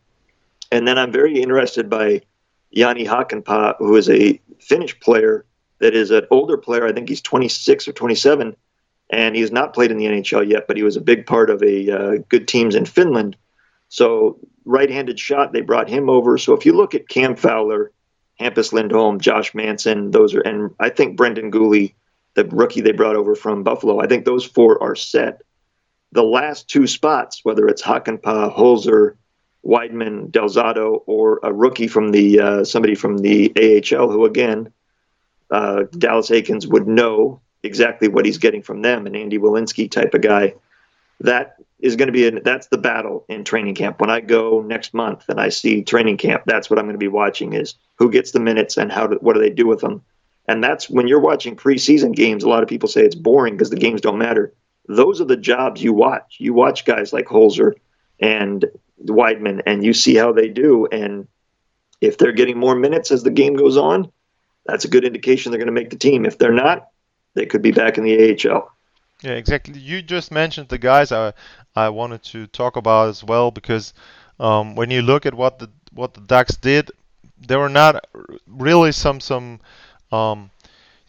And 0.71 0.87
then 0.87 0.97
I'm 0.97 1.11
very 1.11 1.41
interested 1.41 1.89
by 1.89 2.21
Jani 2.69 3.05
Hakanpää, 3.05 3.75
who 3.79 3.95
is 3.95 4.09
a 4.09 4.39
Finnish 4.59 4.99
player 4.99 5.45
that 5.79 5.95
is 5.95 6.11
an 6.11 6.27
older 6.29 6.57
player. 6.57 6.85
I 6.85 6.93
think 6.93 7.09
he's 7.09 7.21
26 7.21 7.87
or 7.87 7.93
27, 7.93 8.55
and 9.09 9.35
he's 9.35 9.51
not 9.51 9.73
played 9.73 9.91
in 9.91 9.97
the 9.97 10.05
NHL 10.05 10.47
yet, 10.47 10.67
but 10.67 10.77
he 10.77 10.83
was 10.83 10.97
a 10.97 11.01
big 11.01 11.25
part 11.25 11.49
of 11.49 11.63
a 11.63 11.91
uh, 11.91 12.17
good 12.29 12.47
teams 12.47 12.75
in 12.75 12.85
Finland. 12.85 13.35
So 13.89 14.37
right-handed 14.65 15.19
shot, 15.19 15.51
they 15.51 15.61
brought 15.61 15.89
him 15.89 16.09
over. 16.09 16.37
So 16.37 16.53
if 16.53 16.65
you 16.65 16.73
look 16.73 16.93
at 16.93 17.09
Cam 17.09 17.35
Fowler 17.35 17.91
Hampus 18.39 18.73
Lindholm, 18.73 19.19
Josh 19.19 19.53
Manson. 19.53 20.11
Those 20.11 20.35
are, 20.35 20.41
and 20.41 20.71
I 20.79 20.89
think 20.89 21.17
Brendan 21.17 21.51
Guhle, 21.51 21.93
the 22.33 22.45
rookie 22.45 22.81
they 22.81 22.91
brought 22.91 23.15
over 23.15 23.35
from 23.35 23.63
Buffalo. 23.63 24.01
I 24.01 24.07
think 24.07 24.25
those 24.25 24.45
four 24.45 24.81
are 24.81 24.95
set. 24.95 25.41
The 26.11 26.23
last 26.23 26.69
two 26.69 26.87
spots, 26.87 27.41
whether 27.43 27.67
it's 27.67 27.81
Hakanpää, 27.81 28.55
Holzer, 28.55 29.15
Wideman, 29.65 30.31
Del 30.31 30.49
Zotto, 30.49 31.01
or 31.07 31.39
a 31.43 31.51
rookie 31.51 31.87
from 31.87 32.11
the 32.11 32.39
uh, 32.39 32.63
somebody 32.63 32.95
from 32.95 33.17
the 33.17 33.51
AHL, 33.57 34.09
who 34.11 34.25
again, 34.25 34.71
uh, 35.49 35.83
Dallas 35.97 36.29
Eakins 36.29 36.67
would 36.67 36.87
know 36.87 37.41
exactly 37.63 38.07
what 38.07 38.25
he's 38.25 38.37
getting 38.37 38.61
from 38.61 38.81
them, 38.81 39.07
an 39.07 39.15
Andy 39.15 39.39
Welinski 39.39 39.89
type 39.89 40.13
of 40.13 40.21
guy. 40.21 40.53
That 41.21 41.55
is 41.79 41.95
going 41.95 42.07
to 42.07 42.13
be 42.13 42.27
a, 42.27 42.39
that's 42.41 42.67
the 42.67 42.77
battle 42.77 43.25
in 43.29 43.43
training 43.43 43.75
camp. 43.75 43.99
When 43.99 44.09
I 44.09 44.19
go 44.21 44.61
next 44.61 44.93
month 44.93 45.25
and 45.29 45.39
I 45.39 45.49
see 45.49 45.83
training 45.83 46.17
camp, 46.17 46.43
that's 46.45 46.69
what 46.69 46.79
I'm 46.79 46.85
going 46.85 46.95
to 46.95 46.99
be 46.99 47.07
watching 47.07 47.53
is 47.53 47.75
who 47.95 48.09
gets 48.09 48.31
the 48.31 48.39
minutes 48.39 48.77
and 48.77 48.91
how 48.91 49.07
do, 49.07 49.17
what 49.21 49.33
do 49.33 49.39
they 49.39 49.49
do 49.49 49.67
with 49.67 49.81
them. 49.81 50.01
And 50.47 50.63
that's 50.63 50.89
when 50.89 51.07
you're 51.07 51.19
watching 51.19 51.55
preseason 51.55 52.13
games. 52.13 52.43
A 52.43 52.49
lot 52.49 52.63
of 52.63 52.69
people 52.69 52.89
say 52.89 53.01
it's 53.01 53.15
boring 53.15 53.55
because 53.55 53.69
the 53.69 53.77
games 53.77 54.01
don't 54.01 54.17
matter. 54.17 54.53
Those 54.87 55.19
are 55.19 55.25
the 55.25 55.37
jobs 55.37 55.81
you 55.81 55.93
watch. 55.93 56.37
You 56.39 56.53
watch 56.53 56.85
guys 56.85 57.11
like 57.11 57.25
Holzer 57.25 57.73
and 58.19 58.65
Wideman, 59.03 59.61
and 59.65 59.83
you 59.83 59.93
see 59.93 60.15
how 60.15 60.31
they 60.31 60.47
do. 60.47 60.87
And 60.87 61.27
if 62.01 62.17
they're 62.17 62.31
getting 62.31 62.59
more 62.59 62.75
minutes 62.75 63.11
as 63.11 63.23
the 63.23 63.31
game 63.31 63.55
goes 63.55 63.77
on, 63.77 64.11
that's 64.65 64.85
a 64.85 64.89
good 64.89 65.05
indication 65.05 65.51
they're 65.51 65.59
going 65.59 65.67
to 65.67 65.71
make 65.71 65.89
the 65.89 65.97
team. 65.97 66.25
If 66.25 66.37
they're 66.37 66.51
not, 66.51 66.89
they 67.33 67.45
could 67.45 67.61
be 67.61 67.71
back 67.71 67.97
in 67.97 68.03
the 68.03 68.49
AHL. 68.49 68.71
Yeah, 69.21 69.31
exactly. 69.33 69.79
You 69.79 70.01
just 70.01 70.31
mentioned 70.31 70.69
the 70.69 70.77
guys 70.77 71.11
I 71.11 71.33
I 71.75 71.89
wanted 71.89 72.23
to 72.25 72.47
talk 72.47 72.75
about 72.77 73.09
as 73.09 73.23
well 73.23 73.51
because 73.51 73.93
um, 74.39 74.75
when 74.75 74.91
you 74.91 75.01
look 75.01 75.25
at 75.25 75.33
what 75.33 75.59
the 75.59 75.69
what 75.91 76.13
the 76.13 76.21
Ducks 76.21 76.55
did, 76.57 76.91
there 77.37 77.59
were 77.59 77.69
not 77.69 78.05
really 78.47 78.91
some 78.91 79.19
some 79.19 79.59
um, 80.11 80.51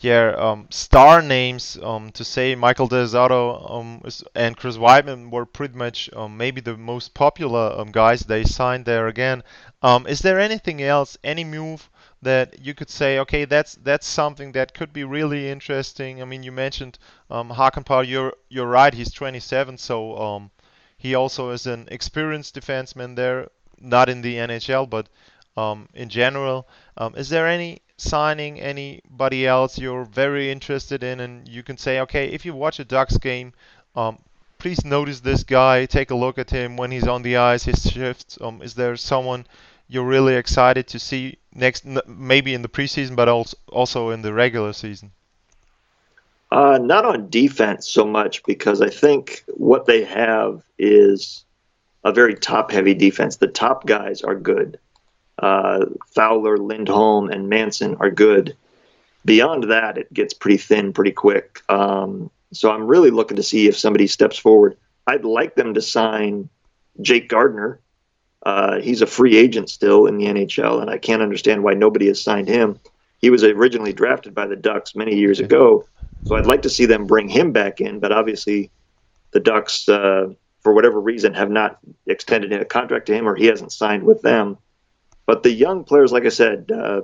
yeah 0.00 0.34
um, 0.38 0.68
star 0.70 1.22
names 1.22 1.78
um, 1.82 2.10
to 2.12 2.24
say. 2.24 2.54
Michael 2.54 2.88
Del 2.88 3.06
Zotto 3.06 3.70
um, 3.70 4.02
and 4.34 4.56
Chris 4.56 4.76
Wideman 4.78 5.30
were 5.30 5.46
pretty 5.46 5.76
much 5.76 6.10
um, 6.14 6.36
maybe 6.36 6.60
the 6.60 6.76
most 6.76 7.14
popular 7.14 7.84
guys 7.92 8.20
they 8.22 8.44
signed 8.44 8.84
there 8.86 9.08
again. 9.08 9.42
is 10.06 10.20
there 10.20 10.40
anything 10.40 10.82
else, 10.82 11.18
any 11.24 11.44
move? 11.44 11.90
That 12.22 12.58
you 12.60 12.74
could 12.74 12.90
say, 12.90 13.18
okay, 13.20 13.44
that's 13.44 13.74
that's 13.76 14.06
something 14.06 14.52
that 14.52 14.74
could 14.74 14.92
be 14.92 15.04
really 15.04 15.48
interesting. 15.50 16.22
I 16.22 16.24
mean, 16.24 16.42
you 16.42 16.52
mentioned 16.52 16.98
um, 17.30 17.50
Hakanpää. 17.50 18.06
You're 18.08 18.34
you're 18.48 18.66
right. 18.66 18.94
He's 18.94 19.12
27, 19.12 19.78
so 19.78 20.16
um, 20.18 20.50
he 20.96 21.14
also 21.14 21.50
is 21.50 21.66
an 21.66 21.88
experienced 21.90 22.54
defenseman 22.54 23.16
there, 23.16 23.48
not 23.80 24.08
in 24.08 24.22
the 24.22 24.36
NHL, 24.36 24.88
but 24.88 25.08
um, 25.56 25.88
in 25.94 26.08
general. 26.08 26.66
Um, 26.96 27.14
is 27.16 27.28
there 27.28 27.46
any 27.46 27.82
signing 27.98 28.60
anybody 28.60 29.46
else 29.46 29.78
you're 29.78 30.04
very 30.04 30.50
interested 30.50 31.02
in, 31.02 31.20
and 31.20 31.48
you 31.48 31.62
can 31.62 31.76
say, 31.76 32.00
okay, 32.00 32.28
if 32.28 32.44
you 32.44 32.54
watch 32.54 32.78
a 32.78 32.84
Ducks 32.84 33.18
game, 33.18 33.52
um, 33.94 34.18
please 34.58 34.84
notice 34.84 35.20
this 35.20 35.44
guy, 35.44 35.86
take 35.86 36.10
a 36.10 36.14
look 36.14 36.38
at 36.38 36.50
him 36.50 36.76
when 36.76 36.90
he's 36.90 37.06
on 37.06 37.22
the 37.22 37.36
ice, 37.36 37.64
his 37.64 37.82
shifts. 37.82 38.38
Um, 38.40 38.62
is 38.62 38.74
there 38.74 38.96
someone 38.96 39.46
you're 39.88 40.04
really 40.04 40.34
excited 40.34 40.88
to 40.88 40.98
see 40.98 41.38
next, 41.54 41.84
maybe 42.06 42.54
in 42.54 42.62
the 42.62 42.68
preseason, 42.68 43.16
but 43.16 43.28
also 43.68 44.10
in 44.10 44.22
the 44.22 44.32
regular 44.32 44.72
season? 44.72 45.12
Uh, 46.50 46.78
not 46.80 47.04
on 47.04 47.28
defense 47.28 47.88
so 47.88 48.04
much 48.04 48.42
because 48.44 48.80
I 48.80 48.88
think 48.88 49.44
what 49.48 49.86
they 49.86 50.04
have 50.04 50.62
is 50.78 51.44
a 52.04 52.12
very 52.12 52.34
top-heavy 52.34 52.94
defense. 52.94 53.36
The 53.36 53.48
top 53.48 53.84
guys 53.86 54.22
are 54.22 54.36
good. 54.36 54.78
Uh, 55.38 55.86
Fowler, 56.14 56.56
Lindholm, 56.56 57.30
and 57.30 57.48
Manson 57.48 57.96
are 57.96 58.10
good. 58.10 58.56
Beyond 59.24 59.64
that, 59.64 59.98
it 59.98 60.12
gets 60.14 60.32
pretty 60.32 60.58
thin 60.58 60.92
pretty 60.92 61.10
quick. 61.10 61.62
Um, 61.68 62.30
so 62.52 62.70
I'm 62.70 62.86
really 62.86 63.10
looking 63.10 63.36
to 63.36 63.42
see 63.42 63.66
if 63.66 63.76
somebody 63.76 64.06
steps 64.06 64.38
forward. 64.38 64.76
I'd 65.06 65.24
like 65.24 65.56
them 65.56 65.74
to 65.74 65.82
sign 65.82 66.48
Jake 67.02 67.28
Gardiner 67.28 67.80
Uh, 68.46 68.80
he's 68.80 69.02
a 69.02 69.06
free 69.08 69.36
agent 69.36 69.68
still 69.68 70.06
in 70.06 70.18
the 70.18 70.26
NHL, 70.26 70.80
and 70.80 70.88
I 70.88 70.98
can't 70.98 71.20
understand 71.20 71.64
why 71.64 71.74
nobody 71.74 72.06
has 72.06 72.22
signed 72.22 72.46
him. 72.46 72.78
He 73.18 73.28
was 73.28 73.42
originally 73.42 73.92
drafted 73.92 74.36
by 74.36 74.46
the 74.46 74.54
Ducks 74.54 74.94
many 74.94 75.16
years 75.16 75.40
ago, 75.40 75.84
so 76.26 76.36
I'd 76.36 76.46
like 76.46 76.62
to 76.62 76.70
see 76.70 76.86
them 76.86 77.08
bring 77.08 77.28
him 77.28 77.50
back 77.50 77.80
in. 77.80 77.98
But 77.98 78.12
obviously, 78.12 78.70
the 79.32 79.40
Ducks, 79.40 79.88
uh, 79.88 80.28
for 80.60 80.72
whatever 80.72 81.00
reason, 81.00 81.34
have 81.34 81.50
not 81.50 81.78
extended 82.06 82.52
a 82.52 82.64
contract 82.64 83.06
to 83.06 83.14
him, 83.14 83.28
or 83.28 83.34
he 83.34 83.46
hasn't 83.46 83.72
signed 83.72 84.04
with 84.04 84.22
them. 84.22 84.58
But 85.26 85.42
the 85.42 85.50
young 85.50 85.82
players, 85.82 86.12
like 86.12 86.24
I 86.24 86.28
said, 86.28 86.70
uh, 86.70 87.00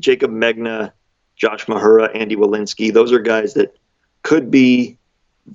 Jaycob 0.00 0.32
Megna, 0.32 0.90
Josh 1.36 1.66
Mahura, 1.66 2.10
Andy 2.16 2.34
Welinski, 2.34 2.92
those 2.92 3.12
are 3.12 3.20
guys 3.20 3.54
that 3.54 3.76
could 4.24 4.50
be 4.50 4.98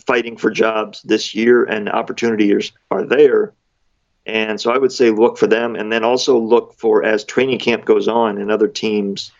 fighting 0.07 0.37
for 0.37 0.49
jobs 0.49 1.01
this 1.01 1.35
year, 1.35 1.65
and 1.65 1.89
opportunities 1.89 2.71
are 2.89 3.03
there. 3.03 3.53
And 4.25 4.59
so 4.59 4.71
I 4.71 4.77
would 4.77 4.91
say 4.91 5.09
look 5.09 5.37
for 5.37 5.47
them, 5.47 5.75
and 5.75 5.91
then 5.91 6.03
also 6.03 6.37
look 6.39 6.73
for 6.75 7.03
as 7.03 7.23
training 7.23 7.59
camp 7.59 7.85
goes 7.85 8.07
on 8.07 8.37
and 8.37 8.51
other 8.51 8.67
teams 8.67 9.31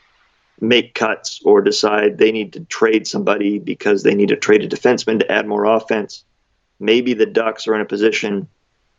make 0.60 0.94
cuts 0.94 1.42
or 1.44 1.62
decide 1.62 2.18
they 2.18 2.32
need 2.32 2.54
to 2.54 2.60
trade 2.66 3.08
somebody 3.08 3.60
because 3.60 4.04
they 4.04 4.16
need 4.16 4.30
to 4.30 4.36
trade 4.36 4.64
a 4.64 4.68
defenseman 4.68 5.20
to 5.20 5.32
add 5.32 5.48
more 5.48 5.66
offense. 5.66 6.24
Maybe 6.80 7.14
the 7.14 7.26
Ducks 7.26 7.68
are 7.68 7.76
in 7.76 7.82
a 7.82 7.86
position 7.86 8.48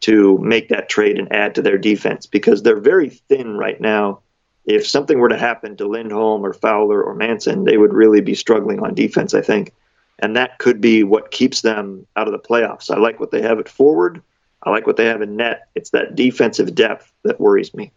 to 0.00 0.38
make 0.38 0.68
that 0.68 0.88
trade 0.88 1.18
and 1.18 1.32
add 1.32 1.54
to 1.54 1.62
their 1.62 1.78
defense 1.78 2.26
because 2.26 2.62
they're 2.62 2.80
very 2.80 3.08
thin 3.08 3.56
right 3.56 3.80
now. 3.80 4.20
If 4.66 4.86
something 4.86 5.18
were 5.18 5.28
to 5.28 5.38
happen 5.38 5.76
to 5.76 5.88
Lindholm 5.88 6.44
or 6.44 6.52
Fowler 6.52 7.02
or 7.02 7.14
Manson, 7.14 7.64
they 7.64 7.76
would 7.76 7.92
really 7.92 8.20
be 8.20 8.34
struggling 8.34 8.80
on 8.80 8.94
defense, 8.94 9.34
I 9.34 9.40
think. 9.42 9.72
And 10.18 10.36
that 10.36 10.58
could 10.58 10.80
be 10.80 11.04
what 11.04 11.30
keeps 11.30 11.60
them 11.62 12.06
out 12.16 12.28
of 12.28 12.32
the 12.32 12.38
playoffs. 12.38 12.90
I 12.90 12.98
like 12.98 13.20
what 13.20 13.30
they 13.30 13.42
have 13.42 13.58
at 13.58 13.68
forward. 13.68 14.22
I 14.64 14.70
like 14.70 14.86
what 14.86 14.96
they 14.96 15.06
have 15.06 15.22
in 15.22 15.36
net. 15.36 15.68
It's 15.74 15.90
that 15.90 16.14
defensive 16.14 16.74
depth 16.74 17.12
that 17.22 17.40
worries 17.40 17.74
me. 17.74 17.92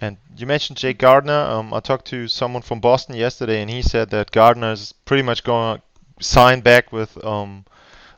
And 0.00 0.16
you 0.36 0.46
mentioned 0.46 0.78
Jake 0.78 0.98
Gardiner. 0.98 1.32
Um, 1.32 1.74
I 1.74 1.80
talked 1.80 2.06
to 2.06 2.28
someone 2.28 2.62
from 2.62 2.80
Boston 2.80 3.16
yesterday, 3.16 3.60
and 3.60 3.68
he 3.68 3.82
said 3.82 4.10
that 4.10 4.30
Gardiner 4.30 4.72
is 4.72 4.94
pretty 5.04 5.22
much 5.22 5.42
going 5.42 5.78
to 5.78 6.24
sign 6.24 6.60
back 6.60 6.92
with 6.92 7.22
um, 7.24 7.64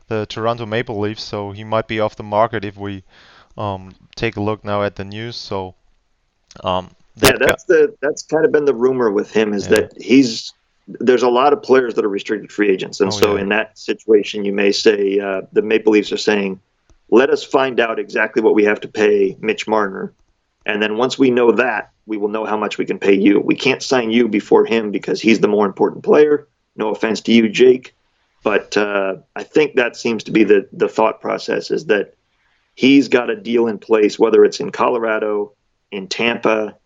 the 0.07 0.25
Toronto 0.27 0.65
Maple 0.65 0.99
Leafs, 0.99 1.23
so 1.23 1.51
he 1.51 1.63
might 1.63 1.87
be 1.87 1.99
off 1.99 2.15
the 2.15 2.23
market 2.23 2.63
if 2.63 2.77
we 2.77 3.03
um, 3.57 3.95
take 4.15 4.37
a 4.37 4.41
look 4.41 4.63
now 4.63 4.83
at 4.83 4.95
the 4.95 5.03
news. 5.03 5.35
So, 5.35 5.73
um, 6.63 6.91
that 7.17 7.39
yeah, 7.39 7.47
that's 7.47 7.63
the 7.63 7.95
that's 8.01 8.21
kind 8.21 8.45
of 8.45 8.51
been 8.51 8.65
the 8.65 8.75
rumor 8.75 9.09
with 9.09 9.31
him 9.31 9.53
is 9.53 9.65
yeah. 9.65 9.81
that 9.81 10.01
he's 10.01 10.53
there's 10.87 11.23
a 11.23 11.29
lot 11.29 11.53
of 11.53 11.63
players 11.63 11.93
that 11.95 12.05
are 12.05 12.09
restricted 12.09 12.51
free 12.51 12.69
agents, 12.69 12.99
and 12.99 13.07
oh, 13.07 13.15
so 13.15 13.35
yeah. 13.35 13.41
in 13.41 13.49
that 13.49 13.77
situation, 13.77 14.45
you 14.45 14.53
may 14.53 14.71
say 14.71 15.19
uh, 15.19 15.41
the 15.53 15.61
Maple 15.61 15.93
Leafs 15.93 16.11
are 16.11 16.17
saying, 16.17 16.59
"Let 17.11 17.29
us 17.29 17.43
find 17.43 17.79
out 17.79 17.99
exactly 17.99 18.41
what 18.41 18.55
we 18.55 18.63
have 18.63 18.81
to 18.81 18.87
pay 18.87 19.37
Mitch 19.39 19.67
Marner, 19.67 20.13
and 20.65 20.81
then 20.81 20.97
once 20.97 21.19
we 21.19 21.29
know 21.29 21.51
that, 21.51 21.91
we 22.05 22.17
will 22.17 22.29
know 22.29 22.45
how 22.45 22.57
much 22.57 22.77
we 22.77 22.85
can 22.85 22.99
pay 22.99 23.13
you. 23.13 23.39
We 23.39 23.55
can't 23.55 23.83
sign 23.83 24.11
you 24.11 24.27
before 24.27 24.65
him 24.65 24.91
because 24.91 25.21
he's 25.21 25.39
the 25.39 25.47
more 25.47 25.65
important 25.65 26.03
player. 26.03 26.47
No 26.75 26.89
offense 26.89 27.21
to 27.21 27.33
you, 27.33 27.49
Jake, 27.49 27.93
but 28.43 28.75
uh, 28.77 29.17
I 29.35 29.43
think 29.43 29.75
that 29.75 29.95
seems 29.95 30.23
to 30.23 30.31
be 30.31 30.43
the 30.43 30.67
the 30.71 30.89
thought 30.89 31.21
process 31.21 31.69
is 31.69 31.85
that 31.85 32.15
he's 32.75 33.07
got 33.07 33.29
a 33.29 33.35
deal 33.35 33.67
in 33.67 33.77
place, 33.77 34.17
whether 34.17 34.43
it's 34.45 34.59
in 34.59 34.71
Colorado, 34.71 35.53
in 35.91 36.07
Tampa, 36.07 36.77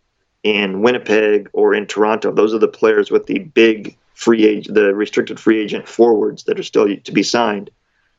in 0.43 0.81
Winnipeg, 0.81 1.49
or 1.53 1.73
in 1.73 1.85
Toronto. 1.85 2.31
Those 2.31 2.53
are 2.53 2.59
the 2.59 2.67
players 2.67 3.11
with 3.11 3.25
the 3.27 3.39
big 3.39 3.97
free 4.13 4.45
agent, 4.45 4.75
the 4.75 4.93
restricted 4.93 5.39
free 5.39 5.61
agent 5.61 5.87
forwards 5.87 6.43
that 6.45 6.59
are 6.59 6.63
still 6.63 6.95
to 6.95 7.11
be 7.11 7.23
signed. 7.23 7.69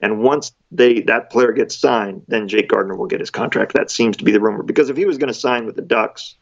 And 0.00 0.22
once 0.22 0.52
they 0.70 1.00
that 1.02 1.30
player 1.30 1.52
gets 1.52 1.78
signed, 1.78 2.22
then 2.28 2.48
Jake 2.48 2.68
Gardiner 2.68 2.96
will 2.96 3.06
get 3.06 3.20
his 3.20 3.30
contract. 3.30 3.72
That 3.74 3.90
seems 3.90 4.16
to 4.18 4.24
be 4.24 4.32
the 4.32 4.40
rumor. 4.40 4.62
Because 4.62 4.90
if 4.90 4.96
he 4.96 5.06
was 5.06 5.18
going 5.18 5.32
to 5.32 5.38
sign 5.38 5.64
with 5.64 5.76
the 5.76 5.82
Ducks 5.82 6.34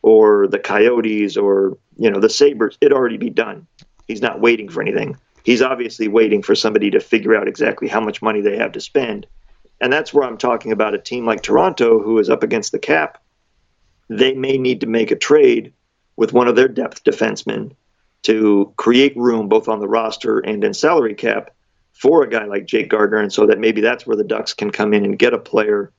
or 0.00 0.48
the 0.48 0.58
Coyotes 0.58 1.36
or 1.36 1.78
you 1.96 2.10
know 2.10 2.20
the 2.20 2.30
Sabres, 2.30 2.78
it'd 2.80 2.92
already 2.92 3.18
be 3.18 3.30
done. 3.30 3.66
He's 4.08 4.22
not 4.22 4.40
waiting 4.40 4.68
for 4.68 4.80
anything 4.80 5.16
he's 5.42 5.62
obviously 5.62 6.08
waiting 6.08 6.42
for 6.42 6.54
somebody 6.54 6.90
to 6.90 7.00
figure 7.00 7.36
out 7.36 7.48
exactly 7.48 7.88
how 7.88 8.00
much 8.00 8.22
money 8.22 8.40
they 8.40 8.56
have 8.56 8.72
to 8.72 8.80
spend. 8.80 9.26
And 9.80 9.92
that's 9.92 10.14
where 10.14 10.26
I'm 10.26 10.38
talking 10.38 10.72
about 10.72 10.94
a 10.94 10.98
team 10.98 11.26
like 11.26 11.42
Toronto, 11.42 12.00
who 12.00 12.18
is 12.18 12.30
up 12.30 12.42
against 12.42 12.72
the 12.72 12.78
cap. 12.78 13.22
They 14.08 14.34
may 14.34 14.58
need 14.58 14.80
to 14.82 14.86
make 14.86 15.10
a 15.10 15.16
trade 15.16 15.72
with 16.16 16.32
one 16.32 16.48
of 16.48 16.56
their 16.56 16.68
depth 16.68 17.02
defensemen 17.04 17.74
to 18.22 18.72
create 18.76 19.16
room 19.16 19.48
both 19.48 19.68
on 19.68 19.80
the 19.80 19.88
roster 19.88 20.38
and 20.38 20.62
in 20.62 20.74
salary 20.74 21.14
cap 21.14 21.50
for 21.92 22.22
a 22.22 22.28
guy 22.28 22.44
like 22.44 22.66
Jake 22.66 22.88
Gardiner, 22.88 23.22
And 23.22 23.32
so 23.32 23.46
that 23.46 23.58
maybe 23.58 23.80
that's 23.80 24.06
where 24.06 24.16
the 24.16 24.24
Ducks 24.24 24.54
can 24.54 24.70
come 24.70 24.92
in 24.92 25.04
and 25.04 25.18
get 25.18 25.34
a 25.34 25.38
player, 25.38 25.92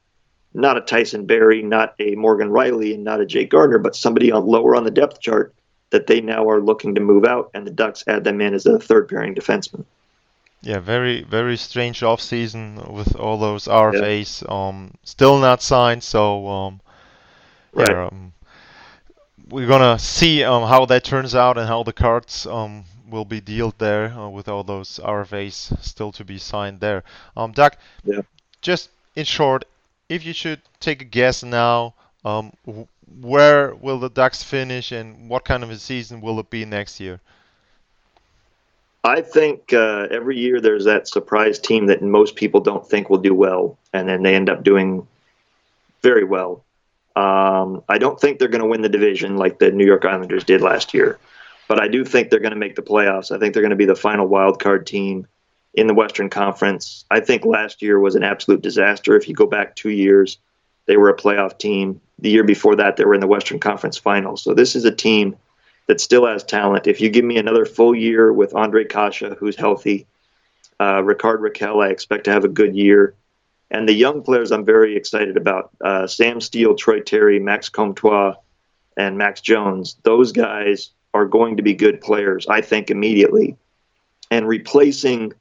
not 0.54 0.78
a 0.78 0.82
Tyson 0.82 1.26
Barrie, 1.26 1.62
not 1.62 1.96
a 2.00 2.16
Morgan 2.16 2.50
Rielly, 2.50 2.94
and 2.94 3.04
not 3.04 3.22
a 3.22 3.26
Jake 3.26 3.50
Gardiner, 3.50 3.80
but 3.80 3.96
somebody 3.96 4.32
on 4.32 4.46
lower 4.46 4.76
on 4.76 4.84
the 4.84 4.92
depth 4.92 5.22
chart 5.22 5.54
that 5.92 6.08
they 6.08 6.20
now 6.20 6.50
are 6.50 6.60
looking 6.60 6.96
to 6.96 7.02
move 7.02 7.24
out, 7.24 7.52
and 7.54 7.66
the 7.66 7.72
Ducks 7.72 8.04
add 8.08 8.24
them 8.24 8.42
in 8.42 8.54
as 8.54 8.66
a 8.66 8.80
third 8.80 9.08
pairing 9.08 9.36
defenseman. 9.36 9.86
Yeah, 10.64 10.80
very 10.80 11.24
very 11.24 11.58
strange 11.58 12.04
off 12.04 12.22
season 12.22 12.82
with 12.90 13.18
all 13.18 13.38
those 13.38 13.66
RFAs 13.66 14.44
yeah. 14.44 14.48
um, 14.70 14.94
still 15.04 15.38
not 15.38 15.62
signed. 15.62 16.04
So 16.04 16.48
um, 16.48 16.82
right. 17.74 17.90
yeah, 17.90 18.06
um, 18.06 18.34
we're 19.50 19.68
gonna 19.68 20.00
see 20.00 20.44
um, 20.44 20.64
how 20.64 20.86
that 20.86 21.04
turns 21.04 21.36
out 21.36 21.58
and 21.58 21.68
how 21.68 21.84
the 21.84 21.92
cards 21.92 22.48
um, 22.48 22.86
will 23.14 23.26
be 23.26 23.40
dealt 23.40 23.78
there 23.78 24.12
uh, 24.12 24.28
with 24.28 24.50
all 24.50 24.64
those 24.64 25.00
RFAs 25.02 25.82
still 25.82 26.12
to 26.14 26.26
be 26.26 26.40
signed 26.40 26.80
there. 26.80 27.04
Um, 27.38 27.52
Doug, 27.52 27.78
yeah. 28.04 28.22
just 28.62 28.90
in 29.16 29.24
short, 29.24 29.66
if 30.10 30.26
you 30.26 30.34
should 30.34 30.62
take 30.80 31.02
a 31.02 31.06
guess 31.06 31.44
now, 31.44 31.94
um, 32.26 32.52
where 33.22 33.76
will 33.76 34.00
the 34.00 34.10
Ducks 34.10 34.44
finish, 34.44 34.92
and 34.92 35.30
what 35.30 35.46
kind 35.46 35.64
of 35.64 35.70
a 35.70 35.78
season 35.78 36.20
will 36.22 36.40
it 36.40 36.50
be 36.50 36.66
next 36.66 37.00
year? 37.00 37.22
I 39.04 39.22
think 39.22 39.74
uh, 39.74 40.08
every 40.10 40.38
year 40.38 40.62
there's 40.62 40.86
that 40.86 41.08
surprise 41.08 41.60
team 41.60 41.88
that 41.88 42.02
most 42.02 42.36
people 42.36 42.62
don't 42.62 42.88
think 42.88 43.10
will 43.10 43.18
do 43.18 43.36
well, 43.36 43.78
and 43.94 44.08
then 44.08 44.24
they 44.24 44.34
end 44.34 44.50
up 44.50 44.64
doing 44.64 45.08
very 46.02 46.24
well. 46.24 46.64
Um, 47.16 47.84
I 47.88 47.98
don't 48.00 48.20
think 48.20 48.40
they're 48.40 48.48
going 48.48 48.62
to 48.64 48.68
win 48.68 48.82
the 48.82 48.90
division 48.90 49.38
like 49.38 49.60
the 49.60 49.72
New 49.72 49.86
York 49.86 50.06
Islanders 50.06 50.46
did 50.46 50.62
last 50.62 50.94
year, 50.94 51.20
but 51.68 51.82
I 51.82 51.88
do 51.88 52.04
think 52.06 52.30
they're 52.30 52.40
going 52.40 52.54
to 52.54 52.60
make 52.60 52.76
the 52.76 52.82
playoffs. 52.82 53.36
I 53.36 53.40
think 53.40 53.54
they're 53.54 53.64
going 53.64 53.72
to 53.72 53.76
be 53.76 53.86
the 53.86 53.96
final 53.96 54.28
wild 54.28 54.60
card 54.60 54.86
team 54.86 55.28
in 55.74 55.88
the 55.88 55.94
Western 55.94 56.30
Conference. 56.30 57.06
I 57.10 57.20
think 57.20 57.46
last 57.46 57.82
year 57.82 58.00
was 58.00 58.16
an 58.16 58.24
absolute 58.24 58.62
disaster. 58.62 59.16
If 59.16 59.28
you 59.28 59.34
go 59.34 59.48
back 59.48 59.76
two 59.76 59.90
years, 59.90 60.38
they 60.86 60.98
were 60.98 61.10
a 61.10 61.18
playoff 61.18 61.58
team. 61.58 62.02
The 62.20 62.30
year 62.30 62.44
before 62.44 62.76
that, 62.76 62.96
they 62.96 63.06
were 63.06 63.16
in 63.16 63.22
the 63.22 63.28
Western 63.28 63.60
Conference 63.60 63.98
Finals. 63.98 64.44
So 64.44 64.54
this 64.54 64.76
is 64.76 64.86
a 64.86 64.92
team 64.92 65.36
that 65.88 66.00
still 66.00 66.26
has 66.26 66.44
talent. 66.44 66.88
If 66.88 67.02
you 67.02 67.10
give 67.10 67.26
me 67.26 67.38
another 67.38 67.66
full 67.66 67.96
year 67.96 68.32
with 68.32 68.54
Andre 68.54 68.86
Kase, 68.86 69.36
who's 69.38 69.56
healthy, 69.56 70.06
uh, 70.80 71.02
Rickard 71.04 71.42
Rakell, 71.42 71.84
I 71.84 71.90
expect 71.90 72.26
to 72.26 72.32
have 72.32 72.46
a 72.46 72.50
good 72.50 72.76
year. 72.76 73.16
And 73.72 73.90
the 73.90 73.94
young 73.94 74.22
players 74.22 74.52
I'm 74.52 74.66
very 74.66 74.96
excited 74.96 75.36
about 75.36 75.72
uh, 75.84 76.06
Sam 76.08 76.40
Steele, 76.40 76.76
Troy 76.76 77.00
Terry, 77.00 77.40
Max 77.40 77.70
Comtois, 77.70 78.36
and 78.96 79.18
Max 79.18 79.42
Jones. 79.42 79.98
Those 80.04 80.32
guys 80.32 80.92
are 81.14 81.26
going 81.26 81.58
to 81.58 81.64
be 81.64 81.74
good 81.74 82.02
players, 82.02 82.48
I 82.48 82.62
think, 82.62 82.90
immediately. 82.90 83.58
And 84.32 84.48
replacing 84.48 85.34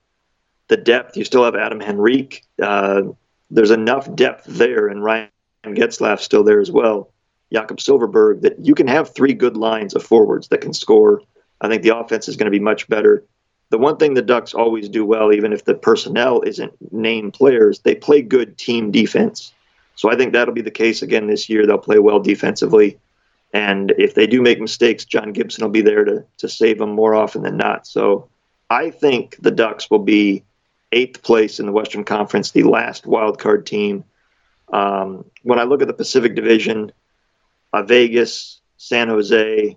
the 0.69 0.77
depth, 0.77 1.17
you 1.17 1.25
still 1.25 1.45
have 1.45 1.55
Adam 1.55 1.81
Henrique. 1.81 2.45
Uh, 2.61 3.03
there's 3.51 3.71
enough 3.71 4.13
depth 4.15 4.45
there, 4.47 4.89
and 4.89 5.03
Ryan 5.03 5.29
Getzlaf 5.65 6.21
still 6.21 6.45
there 6.45 6.61
as 6.61 6.71
well. 6.71 7.11
Jakob 7.53 7.79
Silfverberg, 7.79 8.43
that 8.43 8.59
you 8.65 8.75
can 8.75 8.89
have 8.89 9.15
three 9.15 9.35
good 9.35 9.57
lines 9.57 9.95
of 9.95 10.03
forwards 10.03 10.49
that 10.49 10.63
can 10.63 10.73
score. 10.73 11.23
I 11.61 11.69
think 11.69 11.83
the 11.83 11.97
offense 11.97 12.29
is 12.29 12.37
going 12.37 12.47
to 12.47 12.59
be 12.59 12.61
much 12.61 12.89
better. 12.89 13.25
The 13.71 13.79
one 13.79 13.97
thing 13.97 14.15
the 14.15 14.23
Ducks 14.23 14.55
always 14.55 14.89
do 14.89 15.05
well, 15.05 15.33
even 15.33 15.53
if 15.53 15.65
the 15.65 15.75
personnel 15.75 16.43
isn't 16.43 16.93
named 16.93 17.35
players, 17.35 17.81
they 17.81 17.95
play 17.95 18.21
good 18.21 18.59
team 18.59 18.91
defense. 18.91 19.53
So 19.95 20.11
I 20.11 20.17
think 20.17 20.33
that'll 20.33 20.55
be 20.55 20.63
the 20.63 20.71
case 20.71 21.03
again 21.03 21.27
this 21.27 21.49
year. 21.49 21.67
They'll 21.67 21.79
play 21.79 21.99
well 21.99 22.21
defensively. 22.21 22.99
And 23.53 23.93
if 23.99 24.15
they 24.15 24.27
do 24.27 24.41
make 24.41 24.61
mistakes, 24.61 25.05
John 25.05 25.33
Gibson 25.33 25.65
will 25.65 25.71
be 25.71 25.83
there 25.83 26.05
to, 26.05 26.25
to 26.39 26.49
save 26.49 26.79
them 26.79 26.93
more 26.93 27.15
often 27.15 27.43
than 27.43 27.57
not. 27.57 27.87
So 27.87 28.29
I 28.71 28.91
think 28.91 29.37
the 29.41 29.51
Ducks 29.51 29.91
will 29.91 29.99
be 29.99 30.45
eighth 30.91 31.23
place 31.23 31.61
in 31.61 31.67
the 31.67 31.73
Western 31.73 32.05
Conference, 32.05 32.51
the 32.51 32.63
last 32.63 33.07
wild 33.07 33.39
card 33.39 33.67
team. 33.67 34.05
Um, 34.73 35.25
when 35.43 35.59
I 35.59 35.65
look 35.65 35.83
at 35.83 35.89
the 35.89 35.95
Pacific 35.95 36.35
Division, 36.35 36.93
uh, 37.73 37.83
Vegas, 37.83 38.61
San 38.79 39.09
Jose, 39.09 39.77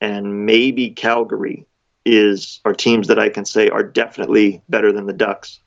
and 0.00 0.46
maybe 0.46 0.90
Calgary 0.90 1.66
is 2.04 2.60
are 2.64 2.74
teams 2.74 3.08
that 3.08 3.18
I 3.18 3.28
can 3.28 3.44
say 3.44 3.68
are 3.68 3.82
definitely 3.82 4.62
better 4.68 4.92
than 4.92 5.06
the 5.06 5.12
Ducks. 5.12 5.60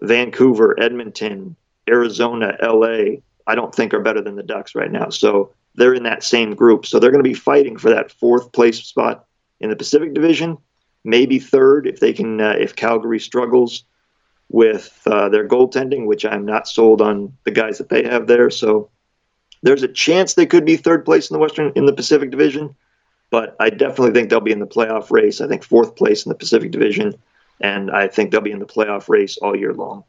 Vancouver, 0.00 0.78
Edmonton, 0.80 1.56
Arizona, 1.88 2.56
LA, 2.62 3.20
I 3.46 3.54
don't 3.54 3.74
think 3.74 3.94
are 3.94 4.00
better 4.00 4.20
than 4.20 4.36
the 4.36 4.42
Ducks 4.42 4.74
right 4.74 4.90
now. 4.90 5.10
So 5.10 5.52
they're 5.74 5.94
in 5.94 6.02
that 6.04 6.22
same 6.22 6.54
group. 6.54 6.86
So 6.86 6.98
they're 6.98 7.10
going 7.10 7.24
to 7.24 7.28
be 7.28 7.34
fighting 7.34 7.76
for 7.76 7.90
that 7.90 8.12
fourth 8.12 8.52
place 8.52 8.78
spot 8.78 9.26
in 9.60 9.70
the 9.70 9.76
Pacific 9.76 10.12
Division, 10.14 10.58
maybe 11.04 11.38
third 11.38 11.86
if 11.86 12.00
they 12.00 12.12
can 12.12 12.40
uh, 12.40 12.56
if 12.58 12.76
Calgary 12.76 13.20
struggles 13.20 13.84
with 14.48 15.00
uh, 15.06 15.28
their 15.30 15.48
goaltending, 15.48 16.06
which 16.06 16.24
I'm 16.24 16.44
not 16.44 16.68
sold 16.68 17.00
on 17.00 17.36
the 17.44 17.50
guys 17.50 17.78
that 17.78 17.88
they 17.88 18.04
have 18.04 18.26
there. 18.26 18.50
So 18.50 18.90
there's 19.62 19.82
a 19.82 19.88
chance 19.88 20.34
they 20.34 20.46
could 20.46 20.66
be 20.66 20.76
third 20.76 21.04
place 21.04 21.30
in 21.30 21.34
the 21.34 21.40
Western 21.40 21.72
in 21.74 21.86
the 21.86 21.92
Pacific 21.92 22.30
Division, 22.30 22.74
but 23.30 23.56
I 23.58 23.70
definitely 23.70 24.12
think 24.12 24.28
they'll 24.28 24.40
be 24.40 24.52
in 24.52 24.60
the 24.60 24.66
playoff 24.66 25.10
race. 25.10 25.40
I 25.40 25.48
think 25.48 25.62
fourth 25.64 25.96
place 25.96 26.26
in 26.26 26.28
the 26.28 26.38
Pacific 26.38 26.70
Division, 26.70 27.14
and 27.60 27.90
I 27.90 28.08
think 28.08 28.30
they'll 28.30 28.40
be 28.40 28.50
in 28.50 28.58
the 28.58 28.66
playoff 28.66 29.08
race 29.08 29.38
all 29.38 29.56
year 29.56 29.72
long. 29.72 30.04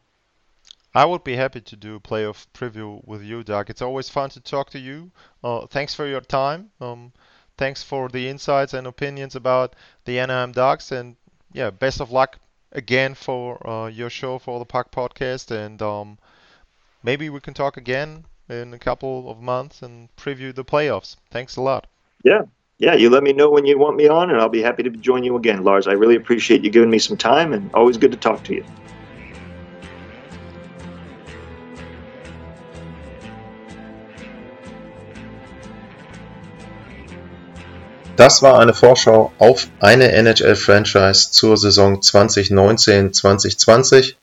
I 0.95 1.05
would 1.05 1.23
be 1.23 1.35
happy 1.35 1.61
to 1.61 1.75
do 1.75 1.95
a 1.95 1.99
playoff 1.99 2.45
preview 2.53 3.03
with 3.05 3.23
you, 3.23 3.43
Doug. 3.43 3.69
It's 3.69 3.81
always 3.81 4.09
fun 4.09 4.29
to 4.31 4.39
talk 4.39 4.69
to 4.71 4.79
you. 4.79 5.11
Uh, 5.43 5.65
thanks 5.65 5.95
for 5.95 6.05
your 6.05 6.21
time. 6.21 6.69
Um, 6.79 7.11
thanks 7.57 7.81
for 7.81 8.09
the 8.09 8.27
insights 8.27 8.73
and 8.73 8.85
opinions 8.85 9.35
about 9.35 9.75
the 10.05 10.19
Anaheim 10.19 10.51
Ducks, 10.51 10.91
and 10.91 11.15
yeah, 11.51 11.71
best 11.71 11.99
of 11.99 12.11
luck 12.11 12.37
again 12.71 13.15
for 13.15 13.67
uh, 13.67 13.87
your 13.87 14.09
show 14.09 14.37
for 14.37 14.59
the 14.59 14.65
Puck 14.65 14.91
Podcast, 14.91 15.49
and 15.49 15.81
um, 15.81 16.17
maybe 17.03 17.29
we 17.29 17.39
can 17.39 17.55
talk 17.55 17.77
again 17.77 18.25
in 18.49 18.73
a 18.73 18.79
couple 18.79 19.31
of 19.31 19.41
months 19.41 19.81
and 19.81 20.15
preview 20.15 20.53
the 20.53 20.65
playoffs. 20.65 21.15
Thanks 21.31 21.55
a 21.55 21.61
lot. 21.61 21.87
Yeah, 22.23 22.43
yeah. 22.77 22.93
You 22.93 23.09
let 23.09 23.23
me 23.23 23.33
know 23.33 23.49
when 23.49 23.65
you 23.65 23.79
want 23.79 23.97
me 23.97 24.07
on, 24.07 24.29
and 24.29 24.39
I'll 24.39 24.49
be 24.49 24.61
happy 24.61 24.83
to 24.83 24.91
join 24.91 25.23
you 25.23 25.35
again, 25.37 25.63
Lars. 25.63 25.87
I 25.87 25.93
really 25.93 26.15
appreciate 26.15 26.63
you 26.63 26.69
giving 26.69 26.91
me 26.91 26.99
some 26.99 27.17
time, 27.17 27.51
and 27.51 27.73
always 27.73 27.97
good 27.97 28.11
to 28.11 28.17
talk 28.17 28.43
to 28.45 28.53
you. 28.53 28.65
Das 38.15 38.43
war 38.43 38.59
eine 38.59 38.75
Vorschau 38.75 39.33
auf 39.39 39.65
eine 39.79 40.11
NHL-Franchise 40.11 41.31
zur 41.31 41.57
Saison 41.57 41.99
2019-2020. 41.99 44.13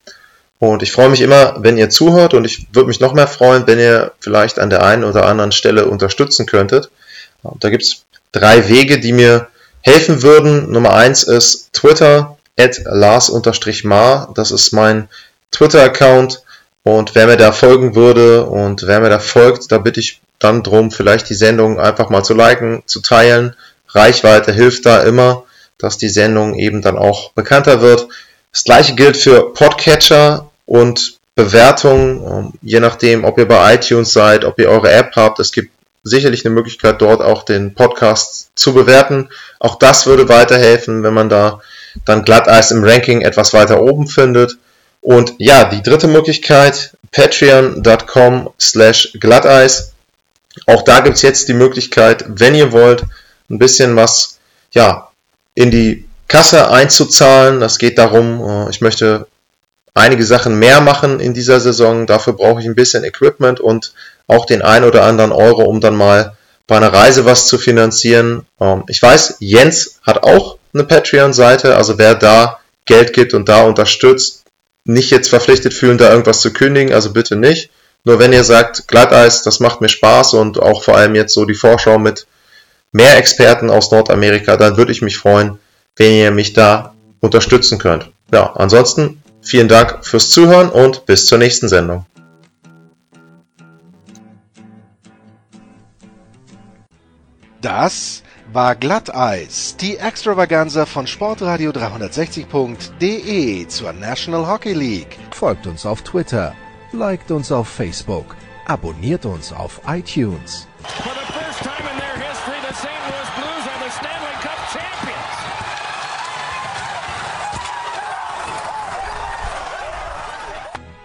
Und 0.59 0.81
ich 0.83 0.93
freue 0.93 1.09
mich 1.09 1.19
immer, 1.21 1.55
wenn 1.57 1.77
ihr 1.77 1.89
zuhört 1.89 2.33
und 2.33 2.45
ich 2.45 2.67
würde 2.71 2.87
mich 2.87 3.01
noch 3.01 3.13
mehr 3.13 3.27
freuen, 3.27 3.67
wenn 3.67 3.79
ihr 3.79 4.13
vielleicht 4.19 4.59
an 4.59 4.69
der 4.69 4.83
einen 4.83 5.03
oder 5.03 5.25
anderen 5.25 5.51
Stelle 5.51 5.87
unterstützen 5.87 6.45
könntet. 6.45 6.89
Da 7.59 7.69
gibt 7.69 7.83
es 7.83 8.05
drei 8.31 8.69
Wege, 8.69 8.99
die 8.99 9.11
mir 9.11 9.47
helfen 9.81 10.21
würden. 10.21 10.71
Nummer 10.71 10.93
eins 10.93 11.23
ist 11.23 11.73
Twitter, 11.73 12.37
at 12.57 12.79
Lars-Mar. 12.85 14.31
Das 14.35 14.51
ist 14.51 14.71
mein 14.71 15.09
Twitter-Account. 15.51 16.43
Und 16.83 17.15
wer 17.15 17.27
mir 17.27 17.37
da 17.37 17.51
folgen 17.51 17.95
würde 17.95 18.45
und 18.45 18.87
wer 18.87 19.01
mir 19.01 19.09
da 19.09 19.19
folgt, 19.19 19.71
da 19.71 19.79
bitte 19.79 19.99
ich 19.99 20.21
dann 20.39 20.63
drum, 20.63 20.91
vielleicht 20.91 21.29
die 21.29 21.35
Sendung 21.35 21.79
einfach 21.79 22.09
mal 22.09 22.23
zu 22.23 22.33
liken, 22.33 22.81
zu 22.85 23.01
teilen 23.01 23.55
Reichweite 23.93 24.51
hilft 24.51 24.85
da 24.85 25.01
immer, 25.01 25.43
dass 25.77 25.97
die 25.97 26.09
Sendung 26.09 26.55
eben 26.55 26.81
dann 26.81 26.97
auch 26.97 27.31
bekannter 27.33 27.81
wird. 27.81 28.07
Das 28.51 28.63
gleiche 28.63 28.95
gilt 28.95 29.17
für 29.17 29.53
Podcatcher 29.53 30.49
und 30.65 31.19
Bewertungen, 31.35 32.21
ähm, 32.25 32.53
je 32.61 32.79
nachdem, 32.79 33.23
ob 33.23 33.37
ihr 33.37 33.47
bei 33.47 33.75
iTunes 33.75 34.13
seid, 34.13 34.45
ob 34.45 34.59
ihr 34.59 34.69
eure 34.69 34.91
App 34.91 35.15
habt. 35.15 35.39
Es 35.39 35.51
gibt 35.51 35.71
sicherlich 36.03 36.45
eine 36.45 36.53
Möglichkeit, 36.53 37.01
dort 37.01 37.21
auch 37.21 37.43
den 37.43 37.73
Podcast 37.73 38.49
zu 38.55 38.73
bewerten. 38.73 39.29
Auch 39.59 39.75
das 39.75 40.05
würde 40.05 40.29
weiterhelfen, 40.29 41.03
wenn 41.03 41.13
man 41.13 41.29
da 41.29 41.61
dann 42.05 42.23
Glatteis 42.23 42.71
im 42.71 42.83
Ranking 42.83 43.21
etwas 43.21 43.53
weiter 43.53 43.81
oben 43.81 44.07
findet. 44.07 44.57
Und 45.01 45.35
ja, 45.37 45.65
die 45.65 45.81
dritte 45.81 46.07
Möglichkeit, 46.07 46.95
patreon.com 47.11 48.49
slash 48.59 49.13
Glatteis. 49.19 49.93
Auch 50.67 50.83
da 50.83 50.99
gibt's 50.99 51.21
jetzt 51.21 51.47
die 51.47 51.53
Möglichkeit, 51.53 52.25
wenn 52.27 52.55
ihr 52.55 52.71
wollt, 52.71 53.03
ein 53.51 53.59
bisschen 53.59 53.95
was 53.95 54.39
ja, 54.71 55.09
in 55.53 55.71
die 55.71 56.05
Kasse 56.27 56.69
einzuzahlen. 56.69 57.59
Das 57.59 57.77
geht 57.77 57.97
darum, 57.97 58.41
äh, 58.41 58.69
ich 58.69 58.81
möchte 58.81 59.27
einige 59.93 60.25
Sachen 60.25 60.57
mehr 60.57 60.81
machen 60.81 61.19
in 61.19 61.33
dieser 61.33 61.59
Saison. 61.59 62.07
Dafür 62.07 62.33
brauche 62.33 62.61
ich 62.61 62.67
ein 62.67 62.75
bisschen 62.75 63.03
Equipment 63.03 63.59
und 63.59 63.93
auch 64.27 64.45
den 64.45 64.61
ein 64.61 64.83
oder 64.83 65.03
anderen 65.03 65.31
Euro, 65.31 65.63
um 65.63 65.81
dann 65.81 65.95
mal 65.95 66.37
bei 66.67 66.77
einer 66.77 66.93
Reise 66.93 67.25
was 67.25 67.47
zu 67.47 67.57
finanzieren. 67.57 68.45
Ähm, 68.59 68.83
ich 68.87 69.01
weiß, 69.01 69.37
Jens 69.39 69.99
hat 70.03 70.23
auch 70.23 70.57
eine 70.73 70.85
Patreon-Seite, 70.85 71.75
also 71.75 71.97
wer 71.97 72.15
da 72.15 72.59
Geld 72.85 73.13
gibt 73.13 73.33
und 73.33 73.49
da 73.49 73.63
unterstützt, 73.63 74.43
nicht 74.85 75.11
jetzt 75.11 75.29
verpflichtet 75.29 75.73
fühlen, 75.73 75.97
da 75.97 76.09
irgendwas 76.09 76.41
zu 76.41 76.53
kündigen, 76.53 76.93
also 76.93 77.11
bitte 77.11 77.35
nicht. 77.35 77.69
Nur 78.03 78.19
wenn 78.19 78.33
ihr 78.33 78.43
sagt, 78.43 78.87
Glatteis, 78.87 79.43
das 79.43 79.59
macht 79.59 79.81
mir 79.81 79.89
Spaß 79.89 80.33
und 80.35 80.59
auch 80.59 80.83
vor 80.83 80.95
allem 80.95 81.13
jetzt 81.13 81.33
so 81.33 81.45
die 81.45 81.53
Vorschau 81.53 81.99
mit 81.99 82.25
mehr 82.91 83.17
Experten 83.17 83.69
aus 83.69 83.91
Nordamerika, 83.91 84.57
dann 84.57 84.77
würde 84.77 84.91
ich 84.91 85.01
mich 85.01 85.17
freuen, 85.17 85.59
wenn 85.95 86.13
ihr 86.13 86.31
mich 86.31 86.53
da 86.53 86.93
unterstützen 87.19 87.77
könnt. 87.77 88.11
Ja, 88.33 88.53
ansonsten 88.55 89.21
vielen 89.41 89.67
Dank 89.67 90.05
fürs 90.05 90.29
Zuhören 90.29 90.69
und 90.69 91.05
bis 91.05 91.25
zur 91.25 91.37
nächsten 91.37 91.67
Sendung. 91.67 92.05
Das 97.61 98.23
war 98.51 98.75
Glatteis, 98.75 99.77
die 99.79 99.97
Extravaganza 99.97 100.85
von 100.85 101.07
Sportradio 101.07 101.71
360.de 101.71 103.67
zur 103.67 103.93
National 103.93 104.47
Hockey 104.47 104.73
League. 104.73 105.17
Folgt 105.31 105.67
uns 105.67 105.85
auf 105.85 106.01
Twitter, 106.01 106.53
liked 106.91 107.31
uns 107.31 107.51
auf 107.51 107.67
Facebook, 107.67 108.35
abonniert 108.65 109.25
uns 109.25 109.53
auf 109.53 109.79
iTunes. 109.87 110.67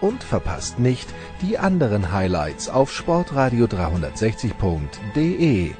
und 0.07 0.23
verpasst 0.23 0.79
nicht 0.79 1.07
die 1.41 1.59
anderen 1.59 2.13
Highlights 2.13 2.69
auf 2.69 2.89
sportradio360.de, 2.91 5.73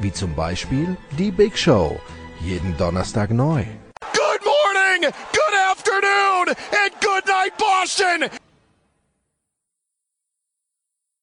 wie 0.00 0.12
zum 0.12 0.34
Beispiel 0.34 0.96
die 1.18 1.30
Big 1.30 1.58
Show, 1.58 2.00
jeden 2.40 2.74
Donnerstag 2.78 3.30
neu. 3.30 3.64
Good 4.12 4.40
morning, 4.44 5.12
good 5.32 5.54
afternoon 5.70 6.48
and 6.48 6.92
good 7.00 7.24
night 7.26 7.56
Boston! 7.58 8.28